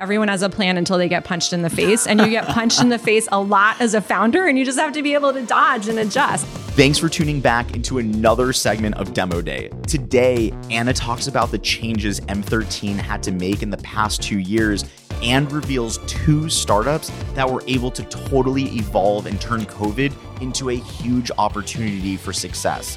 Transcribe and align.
Everyone 0.00 0.28
has 0.28 0.42
a 0.42 0.48
plan 0.48 0.76
until 0.76 0.96
they 0.96 1.08
get 1.08 1.24
punched 1.24 1.52
in 1.52 1.62
the 1.62 1.70
face, 1.70 2.06
and 2.06 2.20
you 2.20 2.30
get 2.30 2.46
punched 2.46 2.80
in 2.80 2.88
the 2.88 3.00
face 3.00 3.26
a 3.32 3.40
lot 3.40 3.80
as 3.80 3.94
a 3.94 4.00
founder, 4.00 4.46
and 4.46 4.56
you 4.56 4.64
just 4.64 4.78
have 4.78 4.92
to 4.92 5.02
be 5.02 5.14
able 5.14 5.32
to 5.32 5.44
dodge 5.44 5.88
and 5.88 5.98
adjust. 5.98 6.46
Thanks 6.76 6.98
for 6.98 7.08
tuning 7.08 7.40
back 7.40 7.74
into 7.74 7.98
another 7.98 8.52
segment 8.52 8.94
of 8.94 9.12
Demo 9.12 9.42
Day. 9.42 9.70
Today, 9.88 10.52
Anna 10.70 10.92
talks 10.92 11.26
about 11.26 11.50
the 11.50 11.58
changes 11.58 12.20
M13 12.20 12.94
had 12.94 13.24
to 13.24 13.32
make 13.32 13.60
in 13.60 13.70
the 13.70 13.76
past 13.78 14.22
two 14.22 14.38
years 14.38 14.84
and 15.20 15.50
reveals 15.50 15.98
two 16.06 16.48
startups 16.48 17.10
that 17.34 17.50
were 17.50 17.64
able 17.66 17.90
to 17.90 18.04
totally 18.04 18.66
evolve 18.76 19.26
and 19.26 19.40
turn 19.40 19.66
COVID 19.66 20.12
into 20.40 20.70
a 20.70 20.76
huge 20.76 21.32
opportunity 21.38 22.16
for 22.16 22.32
success 22.32 22.96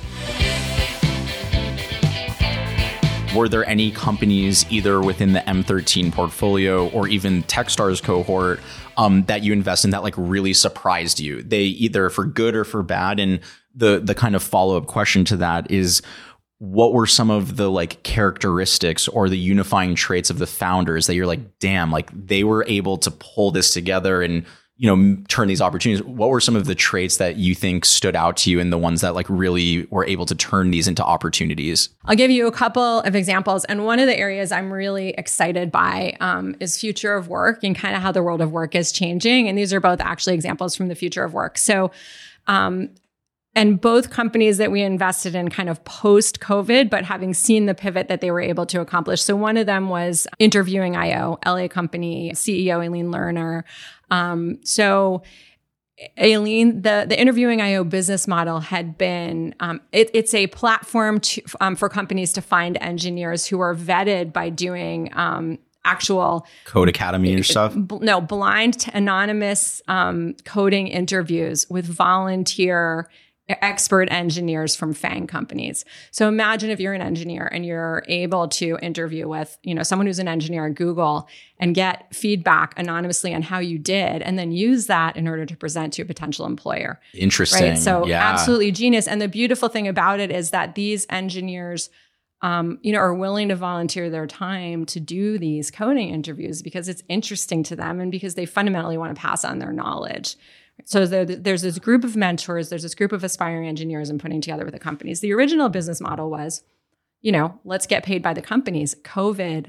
were 3.35 3.47
there 3.47 3.65
any 3.65 3.91
companies 3.91 4.65
either 4.69 5.01
within 5.01 5.33
the 5.33 5.39
M13 5.41 6.11
portfolio 6.11 6.89
or 6.89 7.07
even 7.07 7.43
Techstars 7.43 8.01
cohort 8.03 8.59
um, 8.97 9.23
that 9.25 9.43
you 9.43 9.53
invest 9.53 9.85
in 9.85 9.91
that 9.91 10.03
like 10.03 10.15
really 10.17 10.53
surprised 10.53 11.19
you? 11.19 11.41
They 11.41 11.63
either 11.63 12.09
for 12.09 12.25
good 12.25 12.55
or 12.55 12.63
for 12.63 12.83
bad. 12.83 13.19
And 13.19 13.39
the 13.73 13.99
the 13.99 14.15
kind 14.15 14.35
of 14.35 14.43
follow 14.43 14.77
up 14.77 14.87
question 14.87 15.23
to 15.25 15.37
that 15.37 15.71
is 15.71 16.01
what 16.57 16.93
were 16.93 17.07
some 17.07 17.31
of 17.31 17.57
the 17.57 17.71
like 17.71 18.03
characteristics 18.03 19.07
or 19.07 19.29
the 19.29 19.37
unifying 19.37 19.95
traits 19.95 20.29
of 20.29 20.37
the 20.37 20.47
founders 20.47 21.07
that 21.07 21.15
you're 21.15 21.25
like, 21.25 21.59
damn, 21.59 21.91
like 21.91 22.11
they 22.13 22.43
were 22.43 22.65
able 22.67 22.97
to 22.97 23.11
pull 23.11 23.51
this 23.51 23.73
together 23.73 24.21
and 24.21 24.45
you 24.81 24.93
know 24.95 25.15
turn 25.27 25.47
these 25.47 25.61
opportunities 25.61 26.03
what 26.03 26.29
were 26.29 26.41
some 26.41 26.55
of 26.55 26.65
the 26.65 26.73
traits 26.73 27.17
that 27.17 27.35
you 27.35 27.53
think 27.53 27.85
stood 27.85 28.15
out 28.15 28.35
to 28.35 28.49
you 28.49 28.59
and 28.59 28.73
the 28.73 28.77
ones 28.77 29.01
that 29.01 29.13
like 29.13 29.27
really 29.29 29.85
were 29.91 30.05
able 30.05 30.25
to 30.25 30.33
turn 30.33 30.71
these 30.71 30.87
into 30.87 31.03
opportunities? 31.03 31.89
I'll 32.05 32.15
give 32.15 32.31
you 32.31 32.47
a 32.47 32.51
couple 32.51 33.01
of 33.01 33.15
examples 33.15 33.63
and 33.65 33.85
one 33.85 33.99
of 33.99 34.07
the 34.07 34.17
areas 34.17 34.51
i'm 34.51 34.73
really 34.73 35.09
excited 35.09 35.71
by 35.71 36.17
um, 36.19 36.55
is 36.59 36.79
future 36.79 37.13
of 37.13 37.27
work 37.27 37.63
and 37.63 37.75
kind 37.75 37.95
of 37.95 38.01
how 38.01 38.11
the 38.11 38.23
world 38.23 38.41
of 38.41 38.51
work 38.51 38.73
is 38.73 38.91
changing 38.91 39.47
and 39.47 39.57
these 39.57 39.71
are 39.71 39.79
both 39.79 40.01
actually 40.01 40.33
examples 40.33 40.75
from 40.75 40.87
the 40.87 40.95
future 40.95 41.23
of 41.23 41.33
work. 41.33 41.57
So 41.57 41.91
um, 42.47 42.89
and 43.53 43.81
both 43.81 44.09
companies 44.09 44.57
that 44.57 44.71
we 44.71 44.81
invested 44.81 45.35
in 45.35 45.49
kind 45.49 45.69
of 45.69 45.83
post 45.83 46.39
COVID, 46.39 46.89
but 46.89 47.03
having 47.03 47.33
seen 47.33 47.65
the 47.65 47.73
pivot 47.75 48.07
that 48.07 48.21
they 48.21 48.31
were 48.31 48.41
able 48.41 48.65
to 48.67 48.79
accomplish. 48.79 49.21
So 49.21 49.35
one 49.35 49.57
of 49.57 49.65
them 49.65 49.89
was 49.89 50.25
Interviewing 50.39 50.95
IO, 50.95 51.37
LA 51.45 51.67
company, 51.67 52.31
CEO 52.31 52.85
Aline 52.85 53.11
Lerner. 53.11 53.63
Um, 54.09 54.59
so 54.63 55.23
Aline, 56.17 56.81
the, 56.81 57.05
the 57.07 57.19
interviewing 57.19 57.61
IO 57.61 57.83
business 57.83 58.27
model 58.27 58.59
had 58.59 58.97
been 58.97 59.53
um, 59.59 59.81
it, 59.91 60.09
it's 60.13 60.33
a 60.33 60.47
platform 60.47 61.19
to, 61.19 61.41
um, 61.59 61.75
for 61.75 61.89
companies 61.89 62.33
to 62.33 62.41
find 62.41 62.77
engineers 62.81 63.45
who 63.45 63.59
are 63.59 63.75
vetted 63.75 64.33
by 64.33 64.49
doing 64.49 65.11
um, 65.13 65.59
actual 65.85 66.47
Codecademy 66.65 67.35
and 67.35 67.45
stuff. 67.45 67.73
B- 67.73 67.99
no, 68.01 68.21
blind 68.21 68.89
anonymous 68.93 69.81
um, 69.87 70.35
coding 70.45 70.87
interviews 70.87 71.69
with 71.69 71.85
volunteer 71.85 73.09
expert 73.61 74.07
engineers 74.11 74.75
from 74.75 74.93
FANG 74.93 75.27
companies. 75.27 75.85
So 76.11 76.27
imagine 76.27 76.69
if 76.69 76.79
you're 76.79 76.93
an 76.93 77.01
engineer 77.01 77.47
and 77.51 77.65
you're 77.65 78.03
able 78.07 78.47
to 78.49 78.77
interview 78.81 79.27
with, 79.27 79.57
you 79.63 79.73
know, 79.73 79.83
someone 79.83 80.07
who's 80.07 80.19
an 80.19 80.27
engineer 80.27 80.67
at 80.67 80.75
Google 80.75 81.27
and 81.59 81.75
get 81.75 82.13
feedback 82.13 82.77
anonymously 82.77 83.33
on 83.33 83.41
how 83.41 83.59
you 83.59 83.77
did 83.77 84.21
and 84.21 84.37
then 84.37 84.51
use 84.51 84.87
that 84.87 85.15
in 85.15 85.27
order 85.27 85.45
to 85.45 85.55
present 85.55 85.93
to 85.93 86.01
a 86.01 86.05
potential 86.05 86.45
employer. 86.45 86.99
Interesting. 87.13 87.71
Right? 87.71 87.77
So 87.77 88.05
yeah. 88.05 88.31
absolutely 88.31 88.71
genius. 88.71 89.07
And 89.07 89.21
the 89.21 89.27
beautiful 89.27 89.69
thing 89.69 89.87
about 89.87 90.19
it 90.19 90.31
is 90.31 90.51
that 90.51 90.75
these 90.75 91.05
engineers 91.09 91.89
um, 92.43 92.79
you 92.81 92.91
know, 92.91 92.99
are 92.99 93.13
willing 93.13 93.49
to 93.49 93.55
volunteer 93.55 94.09
their 94.09 94.25
time 94.25 94.85
to 94.87 94.99
do 94.99 95.37
these 95.37 95.69
coding 95.69 96.09
interviews 96.09 96.61
because 96.61 96.89
it's 96.89 97.03
interesting 97.07 97.61
to 97.63 97.75
them 97.75 97.99
and 97.99 98.11
because 98.11 98.33
they 98.33 98.45
fundamentally 98.45 98.97
want 98.97 99.15
to 99.15 99.21
pass 99.21 99.45
on 99.45 99.59
their 99.59 99.71
knowledge. 99.71 100.35
So 100.85 101.05
there's 101.05 101.61
this 101.61 101.79
group 101.79 102.03
of 102.03 102.15
mentors, 102.15 102.69
there's 102.69 102.83
this 102.83 102.95
group 102.95 103.11
of 103.11 103.23
aspiring 103.23 103.67
engineers 103.67 104.09
and 104.09 104.19
putting 104.19 104.41
together 104.41 104.65
with 104.65 104.73
the 104.73 104.79
companies. 104.79 105.19
The 105.19 105.33
original 105.33 105.69
business 105.69 106.01
model 106.01 106.29
was, 106.29 106.63
you 107.21 107.31
know, 107.31 107.59
let's 107.63 107.87
get 107.87 108.03
paid 108.03 108.21
by 108.21 108.33
the 108.33 108.41
companies. 108.41 108.95
COVID, 109.03 109.67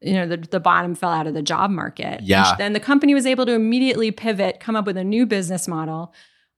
you 0.00 0.14
know, 0.14 0.26
the, 0.26 0.36
the 0.36 0.60
bottom 0.60 0.94
fell 0.94 1.10
out 1.10 1.26
of 1.26 1.34
the 1.34 1.42
job 1.42 1.70
market. 1.70 2.20
Yeah. 2.22 2.54
then 2.56 2.72
the 2.72 2.80
company 2.80 3.14
was 3.14 3.26
able 3.26 3.46
to 3.46 3.52
immediately 3.52 4.10
pivot, 4.10 4.60
come 4.60 4.76
up 4.76 4.86
with 4.86 4.96
a 4.96 5.04
new 5.04 5.26
business 5.26 5.66
model 5.66 6.12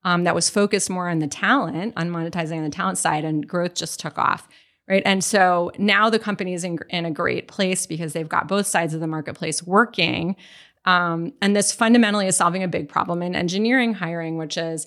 um, 0.05 0.25
that 0.25 0.35
was 0.35 0.49
focused 0.51 0.91
more 0.91 1.09
on 1.09 1.19
the 1.19 1.27
talent, 1.27 1.95
on 1.97 2.11
monetizing 2.11 2.59
on 2.59 2.65
the 2.65 2.71
talent 2.71 2.99
side, 2.99 3.25
and 3.25 3.47
growth 3.47 3.75
just 3.75 3.99
took 3.99 4.19
off. 4.19 4.49
Right. 4.89 5.03
And 5.05 5.25
so 5.25 5.73
now 5.79 6.11
the 6.11 6.21
company 6.21 6.55
is 6.55 6.63
in, 6.63 6.79
in 6.91 7.05
a 7.05 7.11
great 7.11 7.49
place 7.49 7.87
because 7.87 8.13
they've 8.13 8.29
got 8.29 8.47
both 8.47 8.69
sides 8.69 8.95
of 8.95 9.01
the 9.01 9.09
marketplace 9.09 9.61
working. 9.65 10.37
Um, 10.87 11.33
and 11.43 11.55
this 11.55 11.73
fundamentally 11.73 12.29
is 12.29 12.37
solving 12.37 12.63
a 12.63 12.69
big 12.69 12.89
problem 12.89 13.23
in 13.23 13.35
engineering 13.35 13.95
hiring, 13.95 14.39
which 14.39 14.57
is 14.57 14.87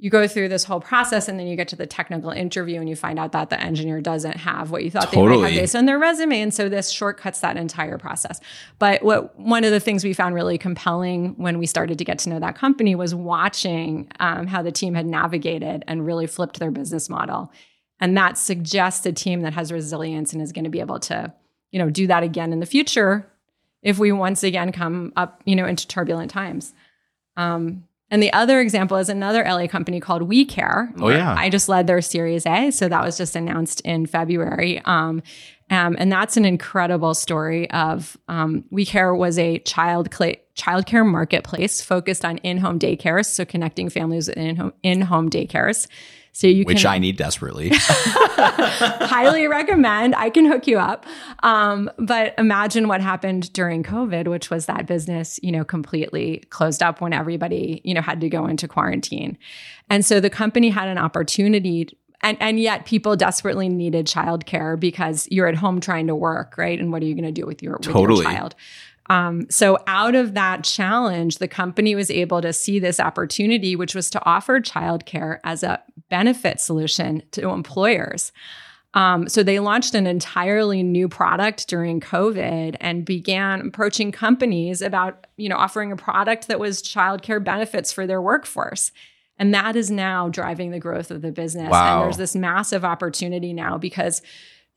you 0.00 0.10
go 0.10 0.28
through 0.28 0.48
this 0.48 0.62
whole 0.62 0.78
process 0.78 1.26
and 1.26 1.40
then 1.40 1.48
you 1.48 1.56
get 1.56 1.66
to 1.68 1.76
the 1.76 1.86
technical 1.86 2.30
interview 2.30 2.78
and 2.78 2.88
you 2.88 2.94
find 2.94 3.18
out 3.18 3.32
that 3.32 3.50
the 3.50 3.60
engineer 3.60 4.00
doesn't 4.00 4.36
have 4.36 4.70
what 4.70 4.84
you 4.84 4.92
thought 4.92 5.10
totally. 5.10 5.36
they 5.36 5.42
might 5.42 5.52
have 5.54 5.62
based 5.62 5.74
on 5.74 5.86
their 5.86 5.98
resume. 5.98 6.40
And 6.40 6.54
so 6.54 6.68
this 6.68 6.90
shortcuts 6.90 7.40
that 7.40 7.56
entire 7.56 7.98
process. 7.98 8.38
But 8.78 9.02
what 9.02 9.36
one 9.40 9.64
of 9.64 9.72
the 9.72 9.80
things 9.80 10.04
we 10.04 10.12
found 10.12 10.36
really 10.36 10.56
compelling 10.56 11.34
when 11.36 11.58
we 11.58 11.66
started 11.66 11.98
to 11.98 12.04
get 12.04 12.20
to 12.20 12.30
know 12.30 12.38
that 12.38 12.54
company 12.54 12.94
was 12.94 13.12
watching 13.12 14.08
um, 14.20 14.46
how 14.46 14.62
the 14.62 14.70
team 14.70 14.94
had 14.94 15.06
navigated 15.06 15.82
and 15.88 16.06
really 16.06 16.28
flipped 16.28 16.60
their 16.60 16.70
business 16.70 17.08
model. 17.08 17.52
And 17.98 18.16
that 18.16 18.38
suggests 18.38 19.04
a 19.04 19.12
team 19.12 19.40
that 19.40 19.54
has 19.54 19.72
resilience 19.72 20.32
and 20.32 20.40
is 20.40 20.52
going 20.52 20.64
to 20.64 20.70
be 20.70 20.78
able 20.78 21.00
to, 21.00 21.34
you 21.72 21.80
know, 21.80 21.90
do 21.90 22.06
that 22.06 22.22
again 22.22 22.52
in 22.52 22.60
the 22.60 22.66
future 22.66 23.28
if 23.82 23.98
we 23.98 24.12
once 24.12 24.42
again 24.42 24.72
come 24.72 25.12
up, 25.16 25.42
you 25.44 25.56
know, 25.56 25.66
into 25.66 25.86
turbulent 25.86 26.30
times. 26.30 26.74
Um, 27.36 27.84
and 28.10 28.22
the 28.22 28.32
other 28.32 28.60
example 28.60 28.96
is 28.96 29.08
another 29.08 29.44
LA 29.44 29.66
company 29.66 30.00
called 30.00 30.28
WeeCare. 30.28 30.92
Oh 30.98 31.10
yeah, 31.10 31.34
I 31.36 31.50
just 31.50 31.68
led 31.68 31.86
their 31.86 32.00
Series 32.00 32.46
A, 32.46 32.70
so 32.70 32.88
that 32.88 33.04
was 33.04 33.18
just 33.18 33.36
announced 33.36 33.80
in 33.82 34.06
February. 34.06 34.80
Um, 34.84 35.22
um, 35.70 35.96
and 35.98 36.10
that's 36.10 36.38
an 36.38 36.46
incredible 36.46 37.12
story 37.12 37.70
of 37.70 38.16
um, 38.28 38.64
WeeCare 38.72 39.16
was 39.16 39.38
a 39.38 39.58
child 39.60 40.12
cl- 40.12 40.36
childcare 40.58 41.06
marketplace 41.06 41.80
focused 41.80 42.24
on 42.24 42.38
in-home 42.38 42.78
daycares, 42.78 43.26
so 43.26 43.44
connecting 43.44 43.88
families 43.88 44.28
with 44.28 44.36
in-home 44.36 44.72
in-home 44.82 45.30
daycares. 45.30 45.86
So 46.32 46.46
you 46.46 46.64
which 46.64 46.82
can, 46.82 46.86
I 46.92 46.98
need 46.98 47.16
desperately. 47.16 47.70
highly 47.74 49.48
recommend. 49.48 50.14
I 50.14 50.30
can 50.30 50.46
hook 50.46 50.68
you 50.68 50.78
up. 50.78 51.04
Um, 51.42 51.90
but 51.98 52.34
imagine 52.38 52.86
what 52.86 53.00
happened 53.00 53.52
during 53.52 53.82
COVID, 53.82 54.28
which 54.28 54.48
was 54.50 54.66
that 54.66 54.86
business, 54.86 55.40
you 55.42 55.50
know, 55.50 55.64
completely 55.64 56.44
closed 56.50 56.80
up 56.80 57.00
when 57.00 57.12
everybody, 57.12 57.80
you 57.82 57.92
know, 57.92 58.02
had 58.02 58.20
to 58.20 58.28
go 58.28 58.46
into 58.46 58.68
quarantine. 58.68 59.36
And 59.90 60.04
so 60.04 60.20
the 60.20 60.30
company 60.30 60.68
had 60.68 60.86
an 60.86 60.98
opportunity 60.98 61.88
and 62.20 62.36
and 62.40 62.58
yet 62.58 62.84
people 62.84 63.16
desperately 63.16 63.68
needed 63.68 64.06
childcare 64.06 64.78
because 64.78 65.28
you're 65.30 65.46
at 65.46 65.54
home 65.54 65.80
trying 65.80 66.06
to 66.08 66.14
work, 66.14 66.56
right? 66.58 66.78
And 66.78 66.92
what 66.92 67.02
are 67.02 67.06
you 67.06 67.14
going 67.14 67.24
to 67.24 67.32
do 67.32 67.46
with 67.46 67.62
your, 67.62 67.78
totally. 67.78 68.18
with 68.18 68.24
your 68.24 68.32
child? 68.32 68.54
Um, 69.10 69.46
so, 69.48 69.78
out 69.86 70.14
of 70.14 70.34
that 70.34 70.64
challenge, 70.64 71.38
the 71.38 71.48
company 71.48 71.94
was 71.94 72.10
able 72.10 72.42
to 72.42 72.52
see 72.52 72.78
this 72.78 73.00
opportunity, 73.00 73.74
which 73.74 73.94
was 73.94 74.10
to 74.10 74.24
offer 74.24 74.60
childcare 74.60 75.38
as 75.44 75.62
a 75.62 75.82
benefit 76.10 76.60
solution 76.60 77.22
to 77.32 77.48
employers. 77.48 78.32
Um, 78.94 79.28
so, 79.28 79.42
they 79.42 79.60
launched 79.60 79.94
an 79.94 80.06
entirely 80.06 80.82
new 80.82 81.08
product 81.08 81.68
during 81.68 82.00
COVID 82.00 82.76
and 82.80 83.04
began 83.04 83.68
approaching 83.68 84.12
companies 84.12 84.82
about, 84.82 85.26
you 85.38 85.48
know, 85.48 85.56
offering 85.56 85.90
a 85.90 85.96
product 85.96 86.48
that 86.48 86.60
was 86.60 86.82
childcare 86.82 87.42
benefits 87.42 87.92
for 87.92 88.06
their 88.06 88.20
workforce. 88.20 88.92
And 89.38 89.54
that 89.54 89.76
is 89.76 89.90
now 89.90 90.28
driving 90.28 90.70
the 90.70 90.80
growth 90.80 91.10
of 91.10 91.22
the 91.22 91.30
business. 91.32 91.70
Wow. 91.70 91.98
And 91.98 92.04
there's 92.06 92.16
this 92.16 92.34
massive 92.34 92.84
opportunity 92.84 93.52
now 93.52 93.78
because 93.78 94.20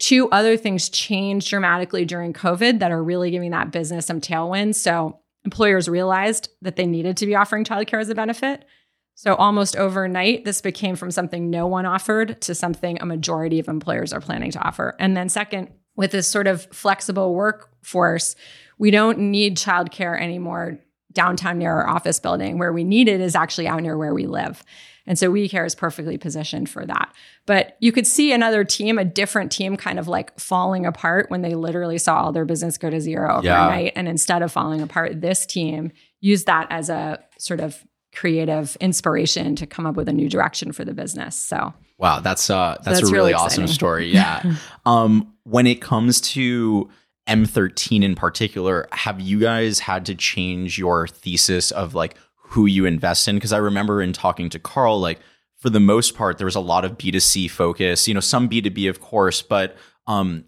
Two 0.02 0.28
other 0.32 0.58
things 0.58 0.90
changed 0.90 1.48
dramatically 1.48 2.06
during 2.06 2.34
COVID 2.34 2.80
that 2.80 2.90
are 2.90 3.04
really 3.04 3.30
giving 3.30 3.52
that 3.52 3.70
business 3.72 4.08
some 4.08 4.20
tailwinds. 4.20 4.74
So 4.74 5.20
employers 5.46 5.88
realized 5.88 6.50
that 6.64 6.76
they 6.76 6.88
needed 6.88 7.18
to 7.18 7.28
be 7.28 7.36
offering 7.36 7.64
childcare 7.64 8.02
as 8.02 8.10
a 8.10 8.16
benefit. 8.16 8.66
So 9.14 9.36
almost 9.36 9.76
overnight, 9.76 10.44
this 10.44 10.60
became 10.60 10.96
from 10.96 11.12
something 11.12 11.52
no 11.52 11.68
one 11.68 11.86
offered 11.86 12.42
to 12.42 12.56
something 12.56 12.98
a 13.00 13.06
majority 13.06 13.60
of 13.60 13.68
employers 13.68 14.12
are 14.12 14.22
planning 14.22 14.50
to 14.50 14.60
offer. 14.68 14.96
And 14.98 15.16
then 15.16 15.30
second, 15.30 15.70
with 15.96 16.10
this 16.10 16.28
sort 16.28 16.48
of 16.48 16.66
flexible 16.72 17.36
workforce, 17.36 18.36
we 18.80 18.90
don't 18.90 19.20
need 19.20 19.56
childcare 19.56 20.20
anymore 20.20 20.80
downtown 21.14 21.60
near 21.60 21.72
our 21.72 21.90
office 21.90 22.20
building. 22.20 22.58
Where 22.58 22.74
we 22.74 22.84
need 22.84 23.08
it 23.08 23.22
is 23.22 23.36
actually 23.36 23.68
out 23.68 23.82
near 23.82 23.98
where 23.98 24.14
we 24.14 24.26
live. 24.26 24.64
And 25.08 25.18
so 25.18 25.32
WeeCare 25.32 25.66
is 25.66 25.76
perfectly 25.76 26.18
positioned 26.18 26.70
for 26.70 26.86
that. 26.86 27.14
But 27.46 27.76
you 27.80 27.92
could 27.92 28.06
see 28.06 28.34
another 28.34 28.64
team, 28.64 29.00
a 29.00 29.06
different 29.06 29.52
team, 29.52 29.76
kind 29.76 30.00
of 30.00 30.08
like 30.08 30.40
falling 30.40 30.86
apart 30.86 31.30
when 31.30 31.42
they 31.42 31.56
literally 31.56 31.98
saw 31.98 32.22
all 32.22 32.32
their 32.32 32.46
business 32.46 32.78
go 32.78 32.90
to 32.90 33.02
zero 33.02 33.38
overnight. 33.38 33.86
Yeah. 33.86 33.92
And 33.96 34.08
instead 34.08 34.42
of 34.42 34.52
falling 34.52 34.82
apart, 34.82 35.22
this 35.22 35.46
team 35.46 35.92
used 36.20 36.46
that 36.46 36.68
as 36.70 36.90
a 36.90 37.24
sort 37.40 37.60
of 37.60 37.84
creative 38.14 38.78
inspiration 38.80 39.56
to 39.56 39.66
come 39.66 39.86
up 39.86 39.96
with 39.96 40.08
a 40.10 40.14
new 40.14 40.30
direction 40.30 40.72
for 40.72 40.86
the 40.86 40.94
business. 40.94 41.36
So 41.36 41.74
wow, 41.98 42.20
that's 42.20 42.50
uh 42.50 42.78
that's, 42.84 42.86
so 42.86 42.92
that's 42.92 43.02
a 43.02 43.06
really, 43.06 43.16
really 43.16 43.34
awesome 43.34 43.68
story. 43.68 44.14
Yeah. 44.14 44.56
um, 44.86 45.34
when 45.44 45.66
it 45.66 45.82
comes 45.82 46.22
to 46.22 46.90
M13 47.28 48.04
in 48.04 48.16
particular, 48.16 48.88
have 48.92 49.20
you 49.20 49.40
guys 49.40 49.80
had 49.80 50.06
to 50.08 50.16
change 50.16 50.78
your 50.78 51.08
thesis 51.08 51.72
of 51.72 51.94
like 51.94 52.16
who 52.36 52.66
you 52.66 52.86
invest 52.86 53.28
in? 53.28 53.36
Because 53.36 53.54
I 53.54 53.58
remember 53.58 54.02
in 54.02 54.14
talking 54.14 54.50
to 54.50 54.60
Carl, 54.60 55.00
like 55.00 55.20
for 55.58 55.70
the 55.70 55.80
most 55.80 56.16
part, 56.16 56.38
there 56.38 56.46
was 56.46 56.56
a 56.56 56.62
lot 56.62 56.84
of 56.84 56.98
B2C 56.98 57.50
focus, 57.50 58.08
you 58.08 58.14
know, 58.14 58.20
some 58.20 58.50
B2B, 58.50 58.90
of 58.90 59.00
course, 59.00 59.42
but 59.42 59.78
um, 60.08 60.46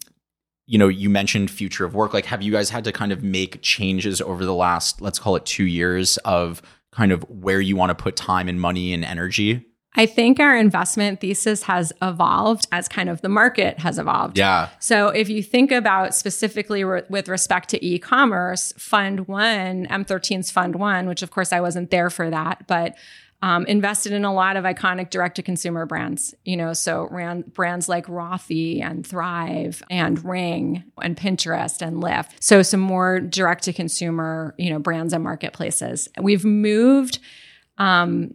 you 0.65 0.77
know, 0.77 0.87
you 0.87 1.09
mentioned 1.09 1.51
future 1.51 1.85
of 1.85 1.93
work. 1.93 2.13
Like, 2.13 2.25
have 2.25 2.41
you 2.41 2.51
guys 2.51 2.69
had 2.69 2.83
to 2.85 2.91
kind 2.91 3.11
of 3.11 3.21
make 3.21 3.61
changes 3.61 4.21
over 4.21 4.45
the 4.45 4.53
last, 4.53 5.01
let's 5.01 5.19
call 5.19 5.35
it 5.35 5.45
two 5.45 5.65
years 5.65 6.17
of 6.19 6.61
kind 6.91 7.11
of 7.11 7.23
where 7.29 7.61
you 7.61 7.75
want 7.75 7.89
to 7.89 8.01
put 8.01 8.15
time 8.15 8.47
and 8.47 8.59
money 8.59 8.93
and 8.93 9.03
energy? 9.03 9.65
I 9.95 10.05
think 10.05 10.39
our 10.39 10.57
investment 10.57 11.21
thesis 11.21 11.63
has 11.63 11.93
evolved 12.01 12.67
as 12.71 12.87
kind 12.87 13.09
of 13.09 13.21
the 13.21 13.29
market 13.29 13.79
has 13.79 13.99
evolved. 13.99 14.37
Yeah. 14.37 14.69
So 14.79 15.09
if 15.09 15.29
you 15.29 15.43
think 15.43 15.71
about 15.71 16.15
specifically 16.15 16.83
re- 16.83 17.03
with 17.09 17.27
respect 17.27 17.69
to 17.69 17.85
e-commerce, 17.85 18.73
Fund 18.77 19.27
One, 19.27 19.85
M13's 19.87 20.49
Fund 20.49 20.75
One, 20.75 21.07
which 21.07 21.21
of 21.21 21.31
course 21.31 21.53
I 21.53 21.61
wasn't 21.61 21.91
there 21.91 22.09
for 22.09 22.29
that, 22.29 22.65
but 22.67 22.95
um, 23.43 23.65
invested 23.65 24.13
in 24.13 24.23
a 24.23 24.33
lot 24.33 24.55
of 24.55 24.63
iconic 24.63 25.09
direct 25.09 25.35
to 25.35 25.43
consumer 25.43 25.85
brands, 25.85 26.33
you 26.45 26.55
know, 26.55 26.71
so 26.71 27.09
ran 27.11 27.41
brands 27.41 27.89
like 27.89 28.07
Rothy 28.07 28.81
and 28.81 29.05
Thrive 29.05 29.83
and 29.89 30.23
Ring 30.23 30.85
and 31.01 31.17
Pinterest 31.17 31.81
and 31.81 32.01
Lyft. 32.01 32.31
So 32.39 32.61
some 32.61 32.79
more 32.79 33.19
direct 33.19 33.65
to 33.65 33.73
consumer, 33.73 34.55
you 34.57 34.69
know, 34.69 34.79
brands 34.79 35.11
and 35.11 35.25
marketplaces. 35.25 36.07
We've 36.21 36.45
moved 36.45 37.19
um, 37.77 38.33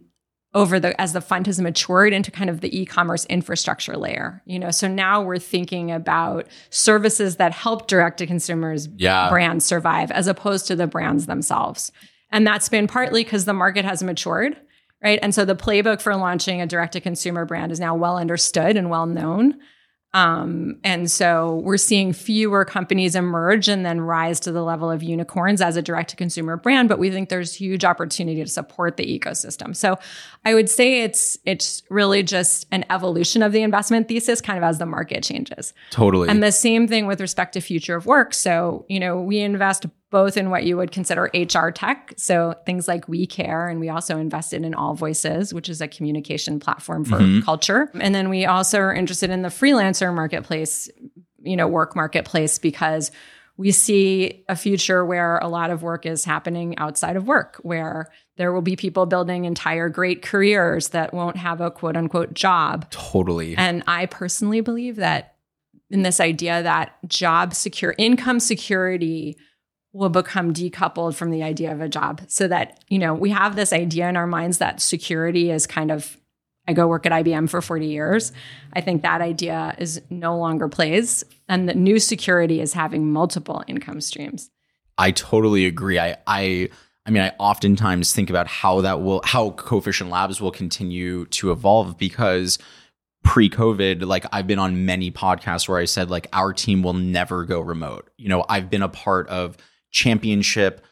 over 0.53 0.79
the 0.79 0.99
as 0.99 1.13
the 1.13 1.21
fund 1.21 1.45
has 1.45 1.59
matured 1.59 2.11
into 2.11 2.31
kind 2.31 2.49
of 2.49 2.61
the 2.61 2.79
e-commerce 2.79 3.25
infrastructure 3.25 3.95
layer 3.95 4.41
you 4.45 4.57
know 4.57 4.71
so 4.71 4.87
now 4.87 5.21
we're 5.21 5.37
thinking 5.37 5.91
about 5.91 6.47
services 6.69 7.35
that 7.35 7.51
help 7.51 7.87
direct 7.87 8.17
to 8.17 8.25
consumers 8.25 8.87
yeah. 8.97 9.29
brands 9.29 9.63
survive 9.63 10.09
as 10.11 10.27
opposed 10.27 10.65
to 10.65 10.75
the 10.75 10.87
brands 10.87 11.27
themselves 11.27 11.91
and 12.31 12.45
that's 12.47 12.69
been 12.69 12.87
partly 12.87 13.23
because 13.23 13.45
the 13.45 13.53
market 13.53 13.85
has 13.85 14.01
matured 14.01 14.57
right? 15.03 15.19
And 15.21 15.33
so 15.33 15.45
the 15.45 15.55
playbook 15.55 16.01
for 16.01 16.15
launching 16.15 16.61
a 16.61 16.67
direct 16.67 16.93
to 16.93 17.01
consumer 17.01 17.45
brand 17.45 17.71
is 17.71 17.79
now 17.79 17.95
well 17.95 18.17
understood 18.17 18.75
and 18.75 18.89
well 18.89 19.05
known. 19.05 19.59
Um, 20.13 20.77
and 20.83 21.09
so 21.09 21.57
we're 21.63 21.77
seeing 21.77 22.13
fewer 22.13 22.65
companies 22.65 23.15
emerge 23.15 23.67
and 23.67 23.85
then 23.85 24.01
rise 24.01 24.39
to 24.41 24.51
the 24.51 24.63
level 24.63 24.89
of 24.89 25.03
unicorns 25.03 25.61
as 25.61 25.77
a 25.77 25.83
direct 25.83 26.09
to 26.11 26.15
consumer 26.15 26.57
brand, 26.57 26.89
but 26.89 26.97
we 26.97 27.11
think 27.11 27.29
there's 27.29 27.53
huge 27.53 27.85
opportunity 27.85 28.41
to 28.43 28.49
support 28.49 28.97
the 28.97 29.19
ecosystem. 29.19 29.75
So 29.75 29.99
I 30.45 30.55
would 30.55 30.69
say 30.69 31.03
it's 31.03 31.37
it's 31.45 31.83
really 31.91 32.23
just 32.23 32.65
an 32.71 32.85
evolution 32.89 33.43
of 33.43 33.51
the 33.51 33.61
investment 33.61 34.07
thesis 34.07 34.41
kind 34.41 34.57
of 34.57 34.63
as 34.63 34.79
the 34.79 34.87
market 34.87 35.23
changes. 35.23 35.73
Totally. 35.91 36.27
And 36.27 36.41
the 36.41 36.51
same 36.51 36.87
thing 36.87 37.05
with 37.05 37.21
respect 37.21 37.53
to 37.53 37.61
future 37.61 37.95
of 37.95 38.07
work. 38.07 38.33
So, 38.33 38.85
you 38.89 38.99
know, 38.99 39.21
we 39.21 39.39
invest 39.39 39.85
both 40.11 40.37
in 40.37 40.49
what 40.49 40.63
you 40.63 40.75
would 40.77 40.91
consider 40.91 41.29
HR 41.33 41.69
tech, 41.69 42.13
so 42.17 42.55
things 42.65 42.87
like 42.87 43.05
WeeCare, 43.05 43.69
and 43.69 43.79
we 43.79 43.89
also 43.89 44.17
invested 44.17 44.65
in 44.65 44.73
All 44.73 44.95
Voices, 44.95 45.53
which 45.53 45.69
is 45.69 45.81
a 45.81 45.87
communication 45.87 46.59
platform 46.59 47.05
for 47.05 47.19
mm-hmm. 47.19 47.41
culture. 47.41 47.91
And 47.99 48.15
then 48.15 48.29
we 48.29 48.45
also 48.45 48.79
are 48.79 48.93
interested 48.93 49.29
in 49.29 49.43
the 49.43 49.49
freelancer 49.49 50.13
marketplace, 50.13 50.89
you 51.41 51.55
know, 51.55 51.67
work 51.67 51.95
marketplace 51.95 52.57
because 52.57 53.11
we 53.55 53.71
see 53.71 54.45
a 54.47 54.55
future 54.55 55.05
where 55.05 55.37
a 55.39 55.47
lot 55.49 55.69
of 55.69 55.83
work 55.83 56.05
is 56.05 56.23
happening 56.23 56.77
outside 56.77 57.15
of 57.15 57.27
work, 57.27 57.59
where 57.61 58.09
there 58.37 58.53
will 58.53 58.61
be 58.61 58.77
people 58.77 59.05
building 59.05 59.43
entire 59.43 59.89
great 59.89 60.21
careers 60.21 60.89
that 60.89 61.13
won't 61.13 61.35
have 61.35 61.59
a 61.59 61.69
quote 61.69 61.97
unquote 61.97 62.33
job. 62.33 62.89
Totally. 62.89 63.57
And 63.57 63.83
I 63.85 64.05
personally 64.05 64.61
believe 64.61 64.95
that 64.95 65.35
in 65.89 66.03
this 66.03 66.21
idea 66.21 66.63
that 66.63 66.95
job 67.07 67.53
secure 67.53 67.93
income 67.97 68.39
security 68.39 69.37
will 69.93 70.09
become 70.09 70.53
decoupled 70.53 71.15
from 71.15 71.31
the 71.31 71.43
idea 71.43 71.71
of 71.71 71.81
a 71.81 71.89
job. 71.89 72.21
So 72.27 72.47
that 72.47 72.83
you 72.89 72.99
know 72.99 73.13
we 73.13 73.29
have 73.31 73.55
this 73.55 73.73
idea 73.73 74.07
in 74.09 74.17
our 74.17 74.27
minds 74.27 74.59
that 74.59 74.81
security 74.81 75.51
is 75.51 75.65
kind 75.65 75.91
of 75.91 76.17
i 76.67 76.73
go 76.73 76.87
work 76.87 77.05
at 77.05 77.11
ibm 77.11 77.49
for 77.49 77.61
40 77.61 77.87
years. 77.87 78.31
I 78.73 78.81
think 78.81 79.01
that 79.01 79.21
idea 79.21 79.75
is 79.77 80.01
no 80.09 80.37
longer 80.37 80.69
plays 80.69 81.23
and 81.47 81.67
the 81.67 81.73
new 81.73 81.99
security 81.99 82.61
is 82.61 82.73
having 82.73 83.11
multiple 83.11 83.63
income 83.67 84.01
streams. 84.01 84.49
I 84.97 85.11
totally 85.11 85.65
agree. 85.65 85.97
I 85.97 86.17
i 86.27 86.69
i 87.05 87.11
mean 87.11 87.23
i 87.23 87.31
oftentimes 87.39 88.13
think 88.13 88.29
about 88.29 88.47
how 88.47 88.81
that 88.81 89.01
will 89.01 89.21
how 89.23 89.51
coefficient 89.51 90.09
labs 90.09 90.39
will 90.39 90.51
continue 90.51 91.25
to 91.27 91.51
evolve 91.51 91.97
because 91.97 92.59
pre-covid 93.23 94.05
like 94.05 94.25
i've 94.31 94.47
been 94.47 94.59
on 94.59 94.85
many 94.85 95.11
podcasts 95.11 95.67
where 95.67 95.77
i 95.77 95.85
said 95.85 96.09
like 96.09 96.27
our 96.33 96.53
team 96.53 96.83
will 96.83 96.93
never 96.93 97.43
go 97.45 97.59
remote. 97.59 98.09
You 98.17 98.29
know 98.29 98.45
i've 98.47 98.69
been 98.69 98.81
a 98.81 98.89
part 98.89 99.27
of 99.29 99.57
championship 99.91 100.85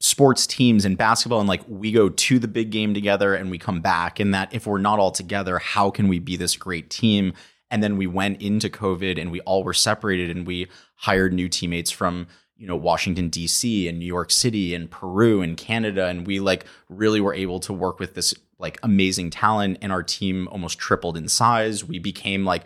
sports 0.00 0.46
teams 0.46 0.84
in 0.84 0.94
basketball 0.94 1.40
and 1.40 1.48
like 1.48 1.62
we 1.66 1.90
go 1.90 2.08
to 2.08 2.38
the 2.38 2.46
big 2.46 2.70
game 2.70 2.94
together 2.94 3.34
and 3.34 3.50
we 3.50 3.58
come 3.58 3.80
back 3.80 4.20
and 4.20 4.32
that 4.32 4.52
if 4.54 4.66
we're 4.66 4.78
not 4.78 5.00
all 5.00 5.10
together 5.10 5.58
how 5.58 5.90
can 5.90 6.06
we 6.06 6.20
be 6.20 6.36
this 6.36 6.56
great 6.56 6.88
team 6.88 7.32
and 7.70 7.82
then 7.82 7.96
we 7.96 8.06
went 8.06 8.40
into 8.40 8.68
covid 8.68 9.20
and 9.20 9.32
we 9.32 9.40
all 9.40 9.64
were 9.64 9.74
separated 9.74 10.34
and 10.36 10.46
we 10.46 10.68
hired 10.94 11.32
new 11.32 11.48
teammates 11.48 11.90
from 11.90 12.28
you 12.58 12.66
know 12.66 12.76
Washington 12.76 13.28
D.C. 13.28 13.88
and 13.88 13.98
New 13.98 14.04
York 14.04 14.30
City 14.30 14.74
and 14.74 14.90
Peru 14.90 15.40
and 15.40 15.56
Canada 15.56 16.06
and 16.06 16.26
we 16.26 16.40
like 16.40 16.66
really 16.88 17.20
were 17.20 17.34
able 17.34 17.60
to 17.60 17.72
work 17.72 17.98
with 17.98 18.14
this 18.14 18.34
like 18.58 18.78
amazing 18.82 19.30
talent 19.30 19.78
and 19.80 19.92
our 19.92 20.02
team 20.02 20.48
almost 20.48 20.78
tripled 20.78 21.16
in 21.16 21.28
size 21.28 21.84
we 21.84 21.98
became 21.98 22.44
like 22.44 22.64